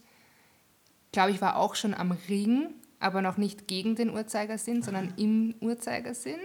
glaube 1.10 1.32
ich, 1.32 1.40
war 1.40 1.56
auch 1.56 1.74
schon 1.74 1.92
am 1.92 2.12
Ring, 2.28 2.68
aber 3.00 3.20
noch 3.20 3.36
nicht 3.36 3.66
gegen 3.66 3.96
den 3.96 4.10
Uhrzeigersinn, 4.10 4.82
sondern 4.82 5.12
im 5.16 5.56
Uhrzeigersinn. 5.60 6.38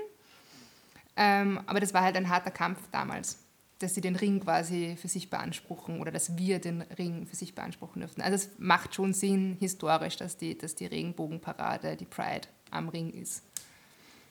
Ähm, 1.16 1.62
aber 1.68 1.80
das 1.80 1.94
war 1.94 2.02
halt 2.02 2.18
ein 2.18 2.30
harter 2.30 2.50
Kampf 2.50 2.80
damals, 2.92 3.38
dass 3.78 3.94
sie 3.94 4.02
den 4.02 4.16
Ring 4.16 4.40
quasi 4.40 4.98
für 5.00 5.10
sich 5.10 5.30
beanspruchen 5.30 6.02
oder 6.02 6.12
dass 6.12 6.36
wir 6.36 6.58
den 6.58 6.82
Ring 6.82 7.28
für 7.28 7.36
sich 7.36 7.54
beanspruchen 7.54 8.00
dürften. 8.02 8.22
Also 8.22 8.36
es 8.36 8.50
macht 8.58 8.96
schon 8.96 9.14
Sinn 9.14 9.58
historisch, 9.60 10.18
dass 10.18 10.38
die, 10.38 10.58
dass 10.58 10.74
die 10.74 10.88
Regenbogenparade, 10.88 11.96
die 11.96 12.06
Pride 12.06 12.48
am 12.72 12.90
Ring 12.90 13.12
ist. 13.12 13.44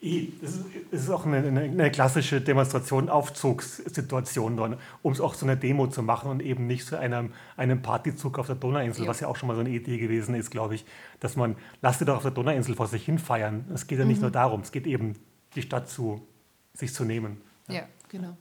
Es 0.03 0.57
ist 0.91 1.09
auch 1.09 1.25
eine, 1.25 1.37
eine, 1.37 1.61
eine, 1.61 1.89
klassische 1.89 2.41
Demonstration, 2.41 3.07
Aufzugssituation, 3.07 4.77
um 5.01 5.11
es 5.13 5.21
auch 5.21 5.33
zu 5.33 5.45
einer 5.45 5.55
Demo 5.55 5.87
zu 5.87 6.03
machen 6.03 6.29
und 6.29 6.41
eben 6.41 6.67
nicht 6.67 6.85
zu 6.85 6.99
einem, 6.99 7.31
einem 7.55 7.81
Partyzug 7.81 8.37
auf 8.37 8.47
der 8.47 8.57
Donauinsel, 8.57 9.05
ja. 9.05 9.09
was 9.09 9.21
ja 9.21 9.29
auch 9.29 9.37
schon 9.37 9.47
mal 9.47 9.53
so 9.53 9.61
eine 9.61 9.69
Idee 9.69 9.97
gewesen 9.97 10.35
ist, 10.35 10.51
glaube 10.51 10.75
ich, 10.75 10.85
dass 11.21 11.37
man, 11.37 11.55
lasst 11.81 12.01
ihr 12.01 12.05
doch 12.05 12.17
auf 12.17 12.23
der 12.23 12.31
Donauinsel 12.31 12.75
vor 12.75 12.87
sich 12.87 13.05
hin 13.05 13.17
feiern. 13.17 13.63
Es 13.73 13.87
geht 13.87 13.97
ja 13.97 14.03
nicht 14.03 14.17
mhm. 14.17 14.23
nur 14.23 14.31
darum, 14.31 14.59
es 14.59 14.73
geht 14.73 14.87
eben, 14.87 15.15
die 15.55 15.61
Stadt 15.61 15.87
zu, 15.87 16.27
sich 16.73 16.93
zu 16.93 17.05
nehmen. 17.05 17.39
Ja, 17.69 17.75
ja 17.75 17.83
genau. 18.09 18.35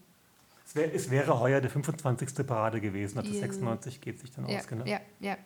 Es, 0.67 0.75
wär, 0.75 0.93
es, 0.93 1.11
wäre 1.11 1.39
heuer 1.39 1.61
der 1.61 1.71
25. 1.71 2.45
Parade 2.45 2.81
gewesen, 2.81 3.19
also 3.19 3.33
96 3.33 4.01
geht 4.01 4.19
sich 4.19 4.33
dann 4.33 4.49
ja, 4.49 4.59
aus, 4.59 4.67
genau. 4.67 4.85
Ja, 4.85 4.99
ja. 5.21 5.37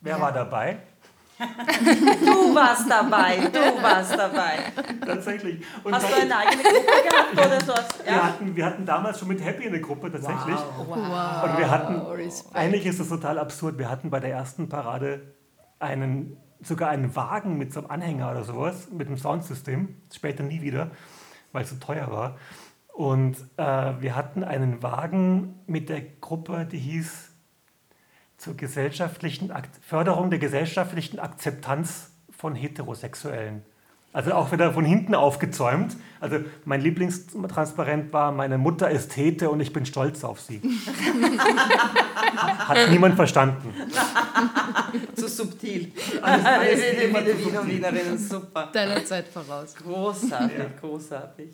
Wer 0.00 0.20
war 0.20 0.32
dabei? 0.32 0.78
Du 1.40 2.54
warst 2.54 2.90
dabei, 2.90 3.38
du 3.38 3.82
warst 3.82 4.12
dabei. 4.12 4.58
Tatsächlich. 5.04 5.64
Und 5.82 5.94
Hast 5.94 6.10
du 6.10 6.20
eine 6.20 6.36
eigene 6.36 6.62
Gruppe 6.62 7.08
gehabt 7.08 7.32
oder 7.32 7.60
sowas? 7.60 7.88
Ja. 8.06 8.12
Wir, 8.12 8.24
hatten, 8.24 8.56
wir 8.56 8.66
hatten 8.66 8.86
damals 8.86 9.18
schon 9.18 9.28
mit 9.28 9.42
Happy 9.42 9.66
eine 9.66 9.80
Gruppe 9.80 10.10
tatsächlich. 10.12 10.56
Wow. 10.56 10.88
wow. 10.88 11.44
Und 11.44 11.58
wir 11.58 11.70
hatten, 11.70 12.00
Respekt. 12.12 12.54
eigentlich 12.54 12.86
ist 12.86 13.00
das 13.00 13.08
total 13.08 13.38
absurd, 13.38 13.78
wir 13.78 13.88
hatten 13.88 14.10
bei 14.10 14.20
der 14.20 14.30
ersten 14.30 14.68
Parade 14.68 15.34
einen, 15.78 16.36
sogar 16.60 16.90
einen 16.90 17.14
Wagen 17.16 17.56
mit 17.56 17.72
so 17.72 17.80
einem 17.80 17.90
Anhänger 17.90 18.30
oder 18.30 18.44
sowas, 18.44 18.88
mit 18.90 19.06
einem 19.06 19.16
Soundsystem, 19.16 19.96
später 20.12 20.42
nie 20.42 20.60
wieder, 20.60 20.90
weil 21.52 21.64
es 21.64 21.70
so 21.70 21.76
teuer 21.76 22.10
war. 22.10 22.36
Und 22.92 23.36
äh, 23.56 23.92
wir 24.00 24.14
hatten 24.14 24.44
einen 24.44 24.82
Wagen 24.82 25.60
mit 25.66 25.88
der 25.88 26.02
Gruppe, 26.02 26.66
die 26.70 26.78
hieß 26.78 27.29
zur 28.40 28.56
gesellschaftlichen 28.56 29.52
Förderung 29.86 30.30
der 30.30 30.38
gesellschaftlichen 30.38 31.18
Akzeptanz 31.18 32.10
von 32.30 32.54
Heterosexuellen. 32.54 33.62
Also 34.14 34.32
auch 34.32 34.50
wieder 34.50 34.72
von 34.72 34.84
hinten 34.84 35.14
aufgezäumt. 35.14 35.96
Also 36.20 36.38
mein 36.64 36.80
Lieblingstransparent 36.80 38.12
war, 38.14 38.32
meine 38.32 38.56
Mutter 38.56 38.90
ist 38.90 39.14
Hete 39.14 39.50
und 39.50 39.60
ich 39.60 39.74
bin 39.74 39.84
stolz 39.84 40.24
auf 40.24 40.40
sie. 40.40 40.60
Hat 42.36 42.90
niemand 42.90 43.14
verstanden. 43.14 43.74
Zu 45.14 45.28
subtil. 45.28 45.92
Also 46.22 46.44
Wiener 46.46 47.66
Wienerinnen, 47.66 48.18
super. 48.18 48.70
Deiner 48.72 49.04
Zeit 49.04 49.28
voraus. 49.28 49.76
Großartig, 49.76 50.58
ja. 50.58 50.64
großartig. 50.80 51.50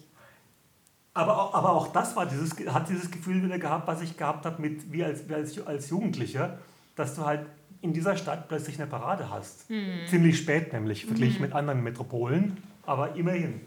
Aber, 1.14 1.52
aber 1.52 1.72
auch 1.72 1.88
das 1.88 2.14
war 2.14 2.26
dieses, 2.26 2.54
hat 2.72 2.88
dieses 2.88 3.10
Gefühl 3.10 3.42
wieder 3.42 3.58
gehabt, 3.58 3.88
was 3.88 4.02
ich 4.02 4.16
gehabt 4.16 4.46
habe 4.46 4.62
mit, 4.62 4.92
wie 4.92 5.02
als, 5.02 5.28
wie 5.28 5.34
als, 5.34 5.66
als 5.66 5.90
Jugendlicher 5.90 6.58
dass 6.96 7.14
du 7.14 7.24
halt 7.24 7.46
in 7.82 7.92
dieser 7.92 8.16
Stadt 8.16 8.48
plötzlich 8.48 8.80
eine 8.80 8.88
Parade 8.88 9.30
hast. 9.30 9.70
Mhm. 9.70 10.06
Ziemlich 10.08 10.38
spät 10.38 10.72
nämlich, 10.72 11.06
verglichen 11.06 11.36
mhm. 11.36 11.42
mit 11.42 11.52
anderen 11.52 11.84
Metropolen, 11.84 12.56
aber 12.84 13.14
immerhin. 13.14 13.60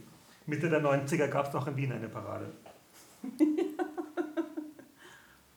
Mitte 0.45 0.69
der 0.69 0.83
90er 0.83 1.27
gab 1.27 1.47
es 1.47 1.55
auch 1.55 1.67
in 1.67 1.77
Wien 1.77 1.91
eine 1.91 2.09
Parade. 2.09 2.51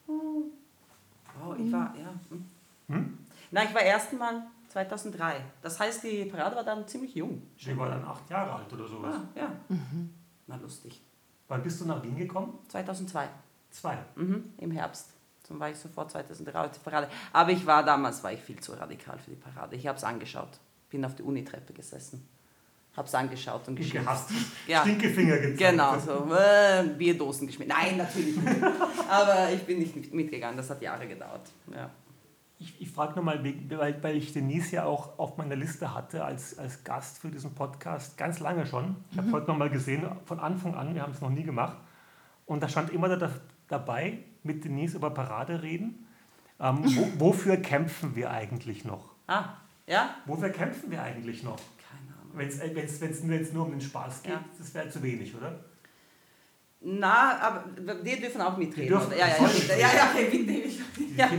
wow, 0.07 1.57
ich 1.59 1.73
war, 1.73 1.95
ja. 1.97 2.13
Hm? 2.29 2.45
Hm? 2.89 3.19
Na, 3.51 3.65
ich 3.65 3.75
war 3.75 3.81
erstmal 3.81 4.43
2003. 4.69 5.37
Das 5.63 5.81
heißt, 5.81 6.05
die 6.05 6.27
Parade 6.27 6.57
war 6.57 6.65
dann 6.65 6.87
ziemlich 6.87 7.15
jung. 7.15 7.43
Sie 7.59 7.77
war 7.77 7.89
dann 7.89 8.05
acht 8.05 8.29
Jahre 8.29 8.53
alt 8.53 8.73
oder 8.73 8.87
sowas. 8.87 9.15
Ah, 9.17 9.23
ja. 9.35 9.51
Mhm. 9.69 10.11
Na, 10.47 10.57
lustig. 10.57 11.01
Wann 11.49 11.63
bist 11.63 11.81
du 11.81 11.87
nach 11.87 12.03
Wien 12.03 12.17
gekommen? 12.17 12.59
2002. 12.69 13.29
Zwei? 13.71 13.99
Mhm, 14.17 14.53
Im 14.59 14.71
Herbst. 14.71 15.13
Dann 15.53 15.61
war 15.61 15.71
ich 15.71 15.77
sofort 15.77 16.11
2003 16.11 16.59
auf 16.59 16.71
die 16.73 16.79
Parade. 16.79 17.09
Aber 17.33 17.51
ich 17.51 17.67
war 17.67 17.85
damals 17.85 18.25
war 18.25 18.33
ich 18.33 18.41
viel 18.41 18.59
zu 18.59 18.73
radikal 18.73 19.19
für 19.19 19.31
die 19.31 19.37
Parade. 19.37 19.77
Ich 19.77 19.87
habe 19.87 19.99
es 19.99 20.05
angeschaut. 20.05 20.49
Bin 20.89 21.05
auf 21.05 21.15
der 21.15 21.27
Unitreppe 21.27 21.75
gesessen. 21.75 22.27
Habe 22.97 23.07
es 23.07 23.15
angeschaut 23.15 23.69
und 23.69 23.77
geschimpft. 23.77 24.07
Gehasst. 24.07 24.31
Ja. 24.67 24.81
Stinkefinger 24.81 25.37
gezeigt. 25.39 25.59
Genau, 25.59 25.99
so 25.99 26.35
äh, 26.35 26.85
Bierdosen 26.97 27.47
geschmiert. 27.47 27.69
Nein, 27.71 27.99
natürlich 27.99 28.37
nicht. 28.37 28.63
Aber 29.11 29.51
ich 29.53 29.63
bin 29.63 29.79
nicht 29.79 30.15
mitgegangen. 30.15 30.57
Das 30.57 30.71
hat 30.71 30.81
Jahre 30.81 31.07
gedauert. 31.07 31.51
Ja. 31.71 31.91
Ich, 32.59 32.81
ich 32.81 32.91
frage 32.91 33.17
nochmal, 33.17 33.43
weil, 33.43 34.03
weil 34.03 34.17
ich 34.17 34.33
Denise 34.33 34.77
ja 34.77 34.85
auch 34.85 35.19
auf 35.19 35.37
meiner 35.37 35.57
Liste 35.57 35.95
hatte 35.95 36.25
als, 36.25 36.59
als 36.59 36.83
Gast 36.85 37.19
für 37.19 37.29
diesen 37.29 37.55
Podcast, 37.55 38.17
ganz 38.17 38.41
lange 38.41 38.67
schon. 38.67 38.97
Ich 39.11 39.19
habe 39.19 39.29
mhm. 39.29 39.33
heute 39.33 39.47
nochmal 39.49 39.69
gesehen, 39.69 40.07
von 40.25 40.39
Anfang 40.41 40.75
an, 40.75 40.95
wir 40.95 41.03
haben 41.03 41.13
es 41.13 41.21
noch 41.21 41.31
nie 41.31 41.43
gemacht. 41.43 41.77
Und 42.53 42.63
da 42.63 42.69
stand 42.69 42.91
immer 42.91 43.17
da, 43.17 43.31
dabei, 43.69 44.19
mit 44.43 44.63
Denise 44.63 44.97
über 44.97 45.09
Parade 45.09 45.63
reden. 45.63 46.07
Ähm, 46.61 46.81
wo, 46.85 47.09
wofür 47.29 47.57
kämpfen 47.57 48.15
wir 48.15 48.31
eigentlich 48.31 48.85
noch? 48.85 49.15
Ah, 49.27 49.55
ja? 49.87 50.17
Wofür 50.27 50.51
kämpfen 50.51 50.91
wir 50.91 51.03
eigentlich 51.03 51.43
noch? 51.43 51.57
Keine 51.89 52.13
Ahnung. 52.21 52.33
Wenn 52.35 53.41
es 53.41 53.53
nur 53.55 53.65
um 53.65 53.71
den 53.71 53.81
Spaß 53.81 54.23
geht, 54.23 54.33
ja. 54.33 54.45
das 54.59 54.75
wäre 54.75 54.91
zu 54.91 55.03
wenig, 55.03 55.35
oder? 55.35 55.61
Na, 56.83 57.39
aber 57.41 57.65
die 58.05 58.21
dürfen 58.21 58.43
auch 58.43 58.59
mitreden. 58.59 58.83
Die 58.83 58.89
dürfen 58.89 59.13
ja, 59.13 59.29
ja, 59.29 59.37
ja, 59.39 59.77
ja, 59.77 59.95
ja, 59.95 60.11
okay, 60.11 60.29
die, 60.31 61.17
ja. 61.17 61.31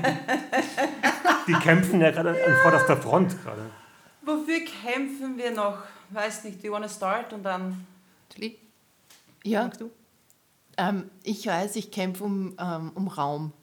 die 1.47 1.53
kämpfen 1.53 2.01
ja 2.01 2.09
gerade 2.09 2.29
an 2.29 2.55
vorderster 2.63 2.97
Front 2.97 3.39
gerade. 3.43 3.69
Wofür 4.23 4.61
kämpfen 4.61 5.37
wir 5.37 5.51
noch? 5.51 5.83
Weiß 6.09 6.45
nicht, 6.45 6.63
do 6.63 6.67
you 6.67 6.73
want 6.73 6.85
to 6.85 6.89
start 6.89 7.33
und 7.33 7.43
dann... 7.43 7.85
Ja, 9.43 9.67
du? 9.67 9.91
Ähm, 10.77 11.09
ich 11.23 11.45
weiß, 11.45 11.75
ich 11.75 11.91
kämpfe 11.91 12.23
um, 12.23 12.55
ähm, 12.59 12.91
um 12.95 13.07
Raum. 13.07 13.53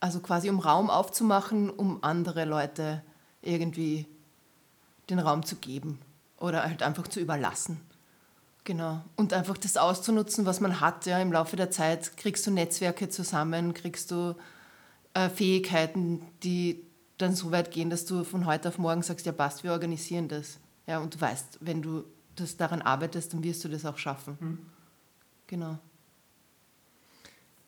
Also 0.00 0.20
quasi 0.20 0.50
um 0.50 0.58
Raum 0.58 0.90
aufzumachen, 0.90 1.70
um 1.70 2.02
andere 2.02 2.44
Leute 2.44 3.02
irgendwie 3.40 4.06
den 5.10 5.18
Raum 5.18 5.44
zu 5.44 5.56
geben 5.56 6.00
oder 6.38 6.62
halt 6.62 6.82
einfach 6.82 7.06
zu 7.08 7.20
überlassen. 7.20 7.80
Genau. 8.64 9.02
Und 9.16 9.32
einfach 9.32 9.58
das 9.58 9.76
auszunutzen, 9.76 10.46
was 10.46 10.60
man 10.60 10.80
hat. 10.80 11.06
Ja. 11.06 11.18
Im 11.20 11.32
Laufe 11.32 11.56
der 11.56 11.70
Zeit 11.70 12.16
kriegst 12.16 12.46
du 12.46 12.50
Netzwerke 12.50 13.08
zusammen, 13.08 13.74
kriegst 13.74 14.10
du 14.10 14.36
äh, 15.14 15.28
Fähigkeiten, 15.28 16.22
die 16.42 16.84
dann 17.18 17.34
so 17.34 17.50
weit 17.50 17.70
gehen, 17.70 17.90
dass 17.90 18.04
du 18.04 18.24
von 18.24 18.46
heute 18.46 18.68
auf 18.68 18.78
morgen 18.78 19.02
sagst, 19.02 19.26
ja 19.26 19.32
passt, 19.32 19.64
wir 19.64 19.72
organisieren 19.72 20.28
das. 20.28 20.58
Ja, 20.86 20.98
und 20.98 21.14
du 21.14 21.20
weißt, 21.20 21.58
wenn 21.60 21.82
du 21.82 22.04
das 22.36 22.56
daran 22.56 22.82
arbeitest, 22.82 23.32
dann 23.32 23.42
wirst 23.42 23.64
du 23.64 23.68
das 23.68 23.84
auch 23.84 23.98
schaffen. 23.98 24.36
Mhm. 24.40 24.58
Genau. 25.46 25.78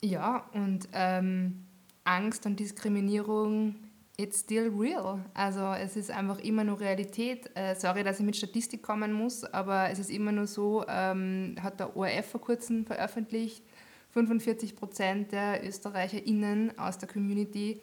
Ja, 0.05 0.45
und 0.53 0.87
ähm, 0.93 1.65
Angst 2.05 2.45
und 2.45 2.61
Diskriminierung 2.61 3.77
it's 4.19 4.41
still 4.41 4.69
real. 4.69 5.25
Also 5.33 5.73
es 5.73 5.97
ist 5.97 6.11
einfach 6.11 6.39
immer 6.41 6.63
nur 6.63 6.79
Realität. 6.79 7.51
Äh, 7.55 7.75
sorry, 7.75 8.05
dass 8.05 8.21
ich 8.21 8.27
mit 8.27 8.37
Statistik 8.37 8.83
kommen 8.83 9.15
muss, 9.15 9.45
aber 9.45 9.89
es 9.89 9.99
ist 9.99 10.11
immer 10.11 10.31
nur 10.31 10.47
so, 10.47 10.85
ähm, 10.87 11.57
hat 11.63 11.81
der 11.81 11.97
ORF 11.97 12.27
vor 12.27 12.43
kurzem 12.43 12.85
veröffentlicht, 12.85 13.65
45 14.11 14.77
Prozent 14.77 15.33
der 15.33 15.67
ÖsterreicherInnen 15.67 16.79
aus 16.79 16.99
der 16.99 17.09
Community 17.09 17.81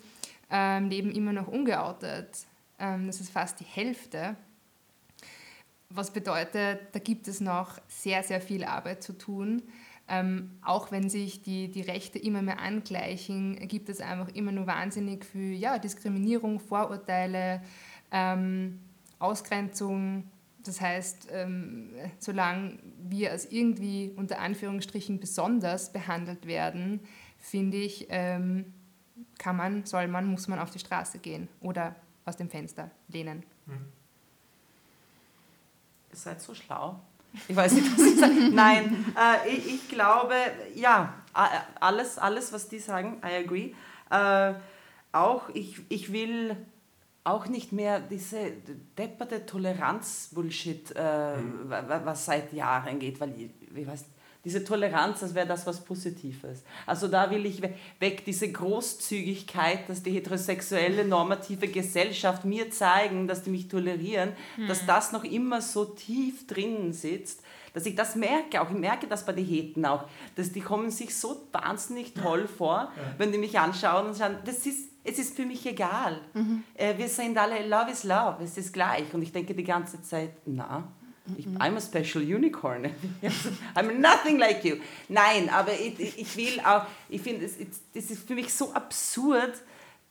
ähm, 0.51 0.89
leben 0.89 1.11
immer 1.11 1.33
noch 1.33 1.47
ungeoutet. 1.47 2.45
Ähm, 2.77 3.07
das 3.07 3.19
ist 3.19 3.31
fast 3.31 3.59
die 3.59 3.65
Hälfte. 3.65 4.35
Was 5.89 6.11
bedeutet, 6.11 6.81
da 6.91 6.99
gibt 6.99 7.27
es 7.27 7.41
noch 7.41 7.79
sehr, 7.87 8.21
sehr 8.21 8.41
viel 8.41 8.63
Arbeit 8.63 9.01
zu 9.01 9.13
tun. 9.13 9.63
Ähm, 10.13 10.51
auch 10.61 10.91
wenn 10.91 11.09
sich 11.09 11.41
die, 11.41 11.71
die 11.71 11.79
Rechte 11.79 12.19
immer 12.19 12.41
mehr 12.41 12.59
angleichen, 12.59 13.55
gibt 13.69 13.87
es 13.87 14.01
einfach 14.01 14.27
immer 14.33 14.51
nur 14.51 14.67
wahnsinnig 14.67 15.23
viel 15.23 15.53
ja, 15.53 15.79
Diskriminierung, 15.79 16.59
Vorurteile, 16.59 17.61
ähm, 18.11 18.81
Ausgrenzung. 19.19 20.29
Das 20.65 20.81
heißt, 20.81 21.29
ähm, 21.31 21.91
solange 22.19 22.77
wir 23.07 23.31
als 23.31 23.49
irgendwie 23.53 24.11
unter 24.17 24.39
Anführungsstrichen 24.39 25.17
besonders 25.17 25.93
behandelt 25.93 26.45
werden, 26.45 26.99
finde 27.37 27.77
ich, 27.77 28.07
ähm, 28.09 28.73
kann 29.37 29.55
man, 29.55 29.85
soll 29.85 30.09
man, 30.09 30.25
muss 30.25 30.49
man 30.49 30.59
auf 30.59 30.71
die 30.71 30.79
Straße 30.79 31.19
gehen 31.19 31.47
oder 31.61 31.95
aus 32.25 32.35
dem 32.35 32.49
Fenster 32.49 32.91
lehnen. 33.07 33.43
Hm. 33.65 33.85
Ihr 36.11 36.17
seid 36.17 36.41
so 36.41 36.53
schlau. 36.53 36.99
Ich 37.47 37.55
weiß 37.55 37.73
nicht, 37.73 37.91
was 37.93 38.05
ich 38.05 38.19
sage. 38.19 38.33
Nein, 38.51 39.13
äh, 39.17 39.49
ich, 39.49 39.75
ich, 39.75 39.89
glaube, 39.89 40.35
ja, 40.75 41.13
alles, 41.79 42.17
alles, 42.17 42.51
was 42.51 42.67
die 42.67 42.79
sagen, 42.79 43.21
I 43.23 43.43
agree. 43.43 43.73
Äh, 44.09 44.53
auch 45.13 45.49
ich, 45.53 45.81
ich 45.89 46.11
will 46.11 46.55
auch 47.23 47.47
nicht 47.47 47.71
mehr 47.71 47.99
diese 47.99 48.51
depperte 48.97 49.45
Toleranz-Bullshit, 49.45 50.93
äh, 50.95 51.37
mhm. 51.37 51.69
was 52.03 52.25
seit 52.25 52.51
Jahren 52.53 52.99
geht, 52.99 53.19
weil 53.19 53.33
ich, 53.39 53.77
ich 53.77 53.87
weiß 53.87 54.05
diese 54.43 54.63
Toleranz, 54.63 55.19
das 55.19 55.35
wäre 55.35 55.47
das 55.47 55.67
was 55.67 55.83
Positives. 55.83 56.63
Also 56.87 57.07
da 57.07 57.29
will 57.29 57.45
ich 57.45 57.61
weg, 57.99 58.25
diese 58.25 58.51
Großzügigkeit, 58.51 59.87
dass 59.87 60.01
die 60.01 60.11
heterosexuelle 60.11 61.05
normative 61.05 61.67
Gesellschaft 61.67 62.43
mir 62.43 62.71
zeigen, 62.71 63.27
dass 63.27 63.43
die 63.43 63.51
mich 63.51 63.67
tolerieren, 63.67 64.31
hm. 64.55 64.67
dass 64.67 64.85
das 64.85 65.11
noch 65.11 65.23
immer 65.23 65.61
so 65.61 65.85
tief 65.85 66.47
drinnen 66.47 66.91
sitzt, 66.91 67.43
dass 67.73 67.85
ich 67.85 67.95
das 67.95 68.15
merke, 68.15 68.61
auch 68.61 68.69
ich 68.69 68.77
merke 68.77 69.07
das 69.07 69.25
bei 69.25 69.33
den 69.33 69.45
Heten 69.45 69.85
auch, 69.85 70.05
dass 70.35 70.51
die 70.51 70.61
kommen 70.61 70.91
sich 70.91 71.15
so 71.15 71.47
wahnsinnig 71.51 72.13
toll 72.13 72.47
vor, 72.47 72.91
ja. 72.95 73.13
wenn 73.17 73.31
die 73.31 73.37
mich 73.37 73.57
anschauen 73.59 74.07
und 74.07 74.13
sagen, 74.13 74.37
das 74.43 74.65
ist, 74.65 74.89
es 75.03 75.19
ist 75.19 75.35
für 75.35 75.45
mich 75.45 75.65
egal. 75.65 76.19
Mhm. 76.33 76.63
Äh, 76.73 76.97
wir 76.97 77.07
sind 77.07 77.37
alle, 77.37 77.65
love 77.67 77.91
is 77.91 78.03
love, 78.03 78.43
es 78.43 78.57
ist 78.57 78.73
gleich. 78.73 79.13
Und 79.13 79.21
ich 79.21 79.31
denke 79.31 79.53
die 79.53 79.63
ganze 79.63 80.01
Zeit, 80.01 80.31
na, 80.45 80.91
ich, 81.37 81.45
I'm 81.47 81.77
a 81.77 81.81
special 81.81 82.21
unicorn. 82.21 82.89
I'm 83.75 83.99
nothing 83.99 84.39
like 84.39 84.63
you. 84.63 84.77
Nein, 85.07 85.49
aber 85.49 85.73
ich, 85.73 86.17
ich 86.17 86.37
will 86.37 86.59
auch, 86.61 86.85
ich 87.09 87.21
finde, 87.21 87.47
das 87.47 88.11
ist 88.11 88.27
für 88.27 88.35
mich 88.35 88.53
so 88.53 88.73
absurd, 88.73 89.53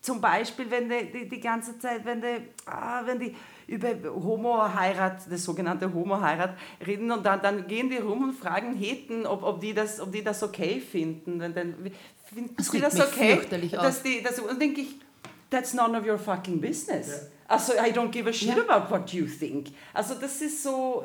zum 0.01 0.21
Beispiel, 0.21 0.71
wenn 0.71 0.89
die, 0.89 1.13
die, 1.13 1.29
die 1.29 1.41
ganze 1.41 1.79
Zeit, 1.79 2.05
wenn 2.07 2.23
die, 2.23 2.49
ah, 2.65 3.03
wenn 3.05 3.19
die 3.19 3.37
über 3.67 3.89
Homo-Heirat, 4.05 5.31
das 5.31 5.45
sogenannte 5.45 5.93
Homo-Heirat, 5.93 6.57
reden 6.87 7.11
und 7.11 7.25
dann, 7.25 7.43
dann 7.43 7.67
gehen 7.67 7.91
die 7.91 7.99
rum 7.99 8.25
und 8.25 8.33
fragen 8.33 8.75
Heten, 8.75 9.27
ob, 9.27 9.43
ob, 9.43 9.61
die, 9.61 9.75
das, 9.75 10.01
ob 10.01 10.11
die 10.11 10.25
das 10.25 10.43
okay 10.43 10.81
finden. 10.81 11.43
Und 11.43 11.55
dann 11.55 11.75
finden 12.25 12.55
das 12.57 12.69
sie 12.69 12.81
das 12.81 12.99
okay? 12.99 13.41
Dass 13.71 14.03
die, 14.03 14.23
das, 14.23 14.39
und 14.41 14.61
denke 14.61 14.81
ich, 14.81 14.97
that's 15.51 15.75
none 15.75 15.97
of 15.99 16.07
your 16.07 16.19
fucking 16.19 16.61
business. 16.61 17.09
Ja. 17.09 17.15
Also, 17.51 17.73
I 17.73 17.91
don't 17.91 18.13
give 18.13 18.29
a 18.29 18.33
shit 18.33 18.57
ja. 18.57 18.63
about 18.63 18.95
what 18.95 19.13
you 19.13 19.27
think. 19.27 19.73
Also, 19.93 20.15
das 20.15 20.41
ist 20.41 20.63
so. 20.63 21.05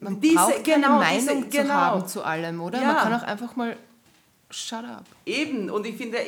Man 0.00 0.18
diese, 0.18 0.34
braucht 0.34 0.64
keine 0.64 0.82
genau, 0.82 0.98
Meinung 0.98 1.44
diese, 1.44 1.50
zu 1.50 1.58
genau. 1.58 1.74
haben 1.74 2.08
zu 2.08 2.22
allem, 2.24 2.60
oder? 2.60 2.80
Ja. 2.80 2.86
Man 2.86 2.96
kann 2.96 3.14
auch 3.14 3.22
einfach 3.22 3.54
mal 3.54 3.76
shut 4.50 4.84
up. 4.84 5.04
Eben, 5.26 5.68
und 5.68 5.86
ich 5.86 5.96
finde, 5.96 6.18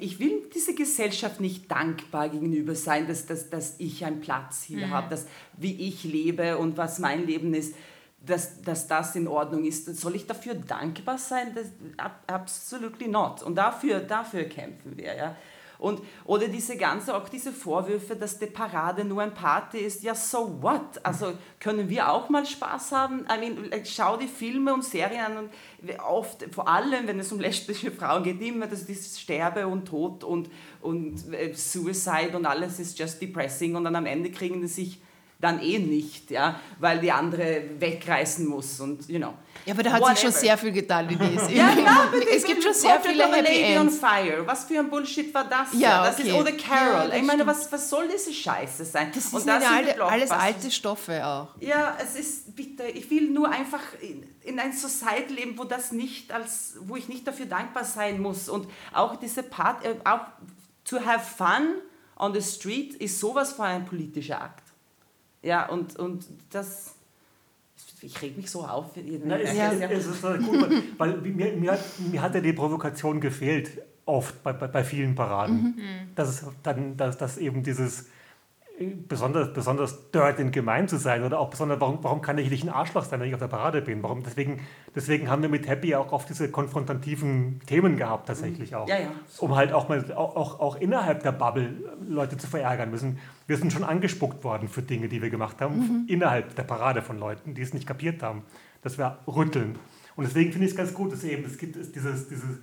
ich 0.00 0.18
will 0.18 0.50
dieser 0.52 0.72
Gesellschaft 0.72 1.40
nicht 1.40 1.70
dankbar 1.70 2.28
gegenüber 2.28 2.74
sein, 2.74 3.06
dass, 3.06 3.24
dass, 3.26 3.50
dass 3.50 3.76
ich 3.78 4.04
einen 4.04 4.20
Platz 4.20 4.64
hier 4.64 4.88
mhm. 4.88 4.90
habe, 4.90 5.08
dass 5.08 5.26
wie 5.56 5.88
ich 5.88 6.02
lebe 6.02 6.58
und 6.58 6.76
was 6.76 6.98
mein 6.98 7.24
Leben 7.24 7.54
ist, 7.54 7.76
dass, 8.26 8.62
dass 8.62 8.88
das 8.88 9.14
in 9.14 9.28
Ordnung 9.28 9.64
ist. 9.64 9.86
Soll 9.96 10.16
ich 10.16 10.26
dafür 10.26 10.54
dankbar 10.54 11.18
sein? 11.18 11.54
Das, 11.54 11.66
absolutely 12.26 13.06
not. 13.06 13.42
Und 13.42 13.54
dafür, 13.54 14.00
dafür 14.00 14.44
kämpfen 14.44 14.96
wir. 14.96 15.14
Ja? 15.14 15.36
Und, 15.82 16.00
oder 16.24 16.46
diese 16.46 16.76
ganze, 16.76 17.12
auch 17.12 17.28
diese 17.28 17.52
Vorwürfe, 17.52 18.14
dass 18.14 18.38
die 18.38 18.46
Parade 18.46 19.04
nur 19.04 19.20
ein 19.20 19.34
Party 19.34 19.78
ist, 19.78 20.04
ja, 20.04 20.14
so 20.14 20.62
what? 20.62 21.00
Also 21.02 21.32
können 21.58 21.88
wir 21.88 22.08
auch 22.08 22.28
mal 22.28 22.46
Spaß 22.46 22.92
haben? 22.92 23.26
I 23.28 23.40
mean, 23.40 23.84
schau 23.84 24.16
die 24.16 24.28
Filme 24.28 24.72
und 24.72 24.84
Serien 24.84 25.24
an 25.24 25.36
und 25.38 25.50
oft, 25.98 26.46
vor 26.54 26.68
allem, 26.68 27.08
wenn 27.08 27.18
es 27.18 27.32
um 27.32 27.40
lesbische 27.40 27.90
Frauen 27.90 28.22
geht, 28.22 28.40
immer, 28.40 28.68
dass 28.68 28.86
das 28.86 29.18
Sterbe 29.18 29.66
und 29.66 29.86
Tod 29.86 30.22
und, 30.22 30.50
und 30.80 31.34
äh, 31.34 31.52
Suicide 31.52 32.36
und 32.36 32.46
alles 32.46 32.78
ist 32.78 32.96
just 32.96 33.20
depressing 33.20 33.74
und 33.74 33.82
dann 33.82 33.96
am 33.96 34.06
Ende 34.06 34.30
kriegen 34.30 34.60
die 34.60 34.68
sich 34.68 35.00
dann 35.42 35.60
eh 35.60 35.80
nicht, 35.80 36.30
ja, 36.30 36.60
weil 36.78 37.00
die 37.00 37.10
andere 37.10 37.62
wegreißen 37.78 38.46
muss 38.46 38.78
und, 38.78 39.08
you 39.08 39.18
know. 39.18 39.34
Ja, 39.66 39.74
aber 39.74 39.82
da 39.82 39.92
hat 39.92 40.00
Whatever. 40.00 40.16
sich 40.16 40.22
schon 40.22 40.40
sehr 40.40 40.56
viel 40.56 40.70
getan, 40.70 41.08
Denise. 41.08 41.50
ja, 41.52 41.72
ja, 41.72 41.86
aber 42.08 42.30
es 42.30 42.44
gibt 42.44 42.62
schon 42.62 42.72
sehr 42.72 43.00
viele 43.00 43.24
Happy 43.24 43.40
Lady 43.40 43.74
Ends. 43.74 43.94
on 43.94 44.00
Fire. 44.00 44.46
Was 44.46 44.64
für 44.64 44.78
ein 44.78 44.88
Bullshit 44.88 45.34
war 45.34 45.44
das? 45.44 45.68
Ja, 45.72 46.04
das 46.04 46.18
okay. 46.18 46.28
ist 46.28 46.34
oder 46.34 46.52
Carol. 46.52 47.10
Ja, 47.10 47.16
ich 47.16 47.22
meine, 47.24 47.44
was, 47.44 47.70
was 47.72 47.90
soll 47.90 48.08
diese 48.08 48.32
Scheiße 48.32 48.84
sein? 48.84 49.10
Das 49.12 49.26
und 49.32 49.46
das 49.46 49.62
sind 49.62 49.72
alle, 49.72 50.04
alles 50.04 50.30
alte 50.30 50.70
Stoffe 50.70 51.26
auch. 51.26 51.48
Ja, 51.60 51.96
es 52.00 52.14
ist 52.14 52.54
bitte. 52.54 52.84
Ich 52.84 53.10
will 53.10 53.30
nur 53.30 53.50
einfach 53.50 53.82
in, 54.00 54.24
in 54.42 54.60
ein 54.60 54.72
Society 54.72 55.34
leben, 55.34 55.58
wo 55.58 55.64
das 55.64 55.90
nicht 55.90 56.30
als, 56.32 56.74
wo 56.80 56.94
ich 56.94 57.08
nicht 57.08 57.26
dafür 57.26 57.46
dankbar 57.46 57.84
sein 57.84 58.20
muss 58.20 58.48
und 58.48 58.68
auch 58.92 59.16
diese 59.16 59.42
Part, 59.42 59.84
äh, 59.84 59.96
auch 60.04 60.20
to 60.84 61.04
have 61.04 61.24
fun 61.36 61.74
on 62.16 62.32
the 62.32 62.40
street 62.40 62.94
ist 62.94 63.18
sowas 63.18 63.52
von 63.52 63.66
ein 63.66 63.84
politischer 63.84 64.40
Akt. 64.40 64.61
Ja, 65.42 65.68
und, 65.68 65.96
und 65.96 66.24
das, 66.50 66.94
ich 68.00 68.22
reg 68.22 68.36
mich 68.36 68.50
so 68.50 68.64
auf. 68.64 68.90
Na, 69.24 69.38
es, 69.38 69.56
ja. 69.56 69.72
es, 69.72 70.06
es 70.06 70.06
ist 70.06 70.22
gut, 70.22 70.70
weil 70.98 71.16
mir, 71.18 71.52
mir, 71.52 71.72
hat, 71.72 71.80
mir 72.10 72.22
hat 72.22 72.34
ja 72.34 72.40
die 72.40 72.52
Provokation 72.52 73.20
gefehlt, 73.20 73.82
oft 74.04 74.42
bei, 74.42 74.52
bei, 74.52 74.68
bei 74.68 74.84
vielen 74.84 75.14
Paraden. 75.14 75.74
Mhm. 75.76 76.14
Dass, 76.14 76.28
es 76.28 76.46
dann, 76.62 76.96
dass, 76.96 77.18
dass 77.18 77.38
eben 77.38 77.62
dieses 77.62 78.06
besonders, 78.86 79.52
besonders 79.52 80.10
dirt 80.10 80.38
und 80.38 80.52
gemein 80.52 80.88
zu 80.88 80.96
sein 80.96 81.22
oder 81.22 81.38
auch 81.38 81.50
besonders, 81.50 81.80
warum, 81.80 81.98
warum 82.02 82.20
kann 82.20 82.38
ich 82.38 82.50
nicht 82.50 82.64
ein 82.64 82.68
Arschloch 82.68 83.04
sein, 83.04 83.20
wenn 83.20 83.28
ich 83.28 83.34
auf 83.34 83.40
der 83.40 83.48
Parade 83.48 83.82
bin? 83.82 84.02
Warum, 84.02 84.22
deswegen, 84.22 84.60
deswegen 84.94 85.28
haben 85.30 85.42
wir 85.42 85.48
mit 85.48 85.68
Happy 85.68 85.94
auch 85.94 86.12
oft 86.12 86.28
diese 86.28 86.50
konfrontativen 86.50 87.60
Themen 87.66 87.96
gehabt, 87.96 88.26
tatsächlich 88.26 88.74
auch. 88.74 88.88
Ja, 88.88 88.98
ja. 88.98 89.10
Um 89.38 89.56
halt 89.56 89.72
auch 89.72 89.88
mal 89.88 90.12
auch, 90.12 90.36
auch, 90.36 90.60
auch 90.60 90.76
innerhalb 90.76 91.22
der 91.22 91.32
Bubble 91.32 91.70
Leute 92.06 92.36
zu 92.36 92.46
verärgern 92.46 92.90
müssen. 92.90 93.18
Wir 93.46 93.56
sind 93.56 93.72
schon 93.72 93.84
angespuckt 93.84 94.44
worden 94.44 94.68
für 94.68 94.82
Dinge, 94.82 95.08
die 95.08 95.22
wir 95.22 95.30
gemacht 95.30 95.60
haben, 95.60 95.76
mhm. 95.76 96.04
innerhalb 96.08 96.54
der 96.54 96.64
Parade 96.64 97.02
von 97.02 97.18
Leuten, 97.18 97.54
die 97.54 97.62
es 97.62 97.74
nicht 97.74 97.86
kapiert 97.86 98.22
haben. 98.22 98.42
Das 98.82 98.98
wäre 98.98 99.18
rütteln. 99.26 99.78
Und 100.16 100.26
deswegen 100.26 100.52
finde 100.52 100.66
ich 100.66 100.72
es 100.72 100.76
ganz 100.76 100.92
gut, 100.92 101.12
dass 101.12 101.24
eben 101.24 101.44
es 101.44 101.56
gibt 101.58 101.76
es 101.76 101.92
dieses, 101.92 102.28
dieses 102.28 102.58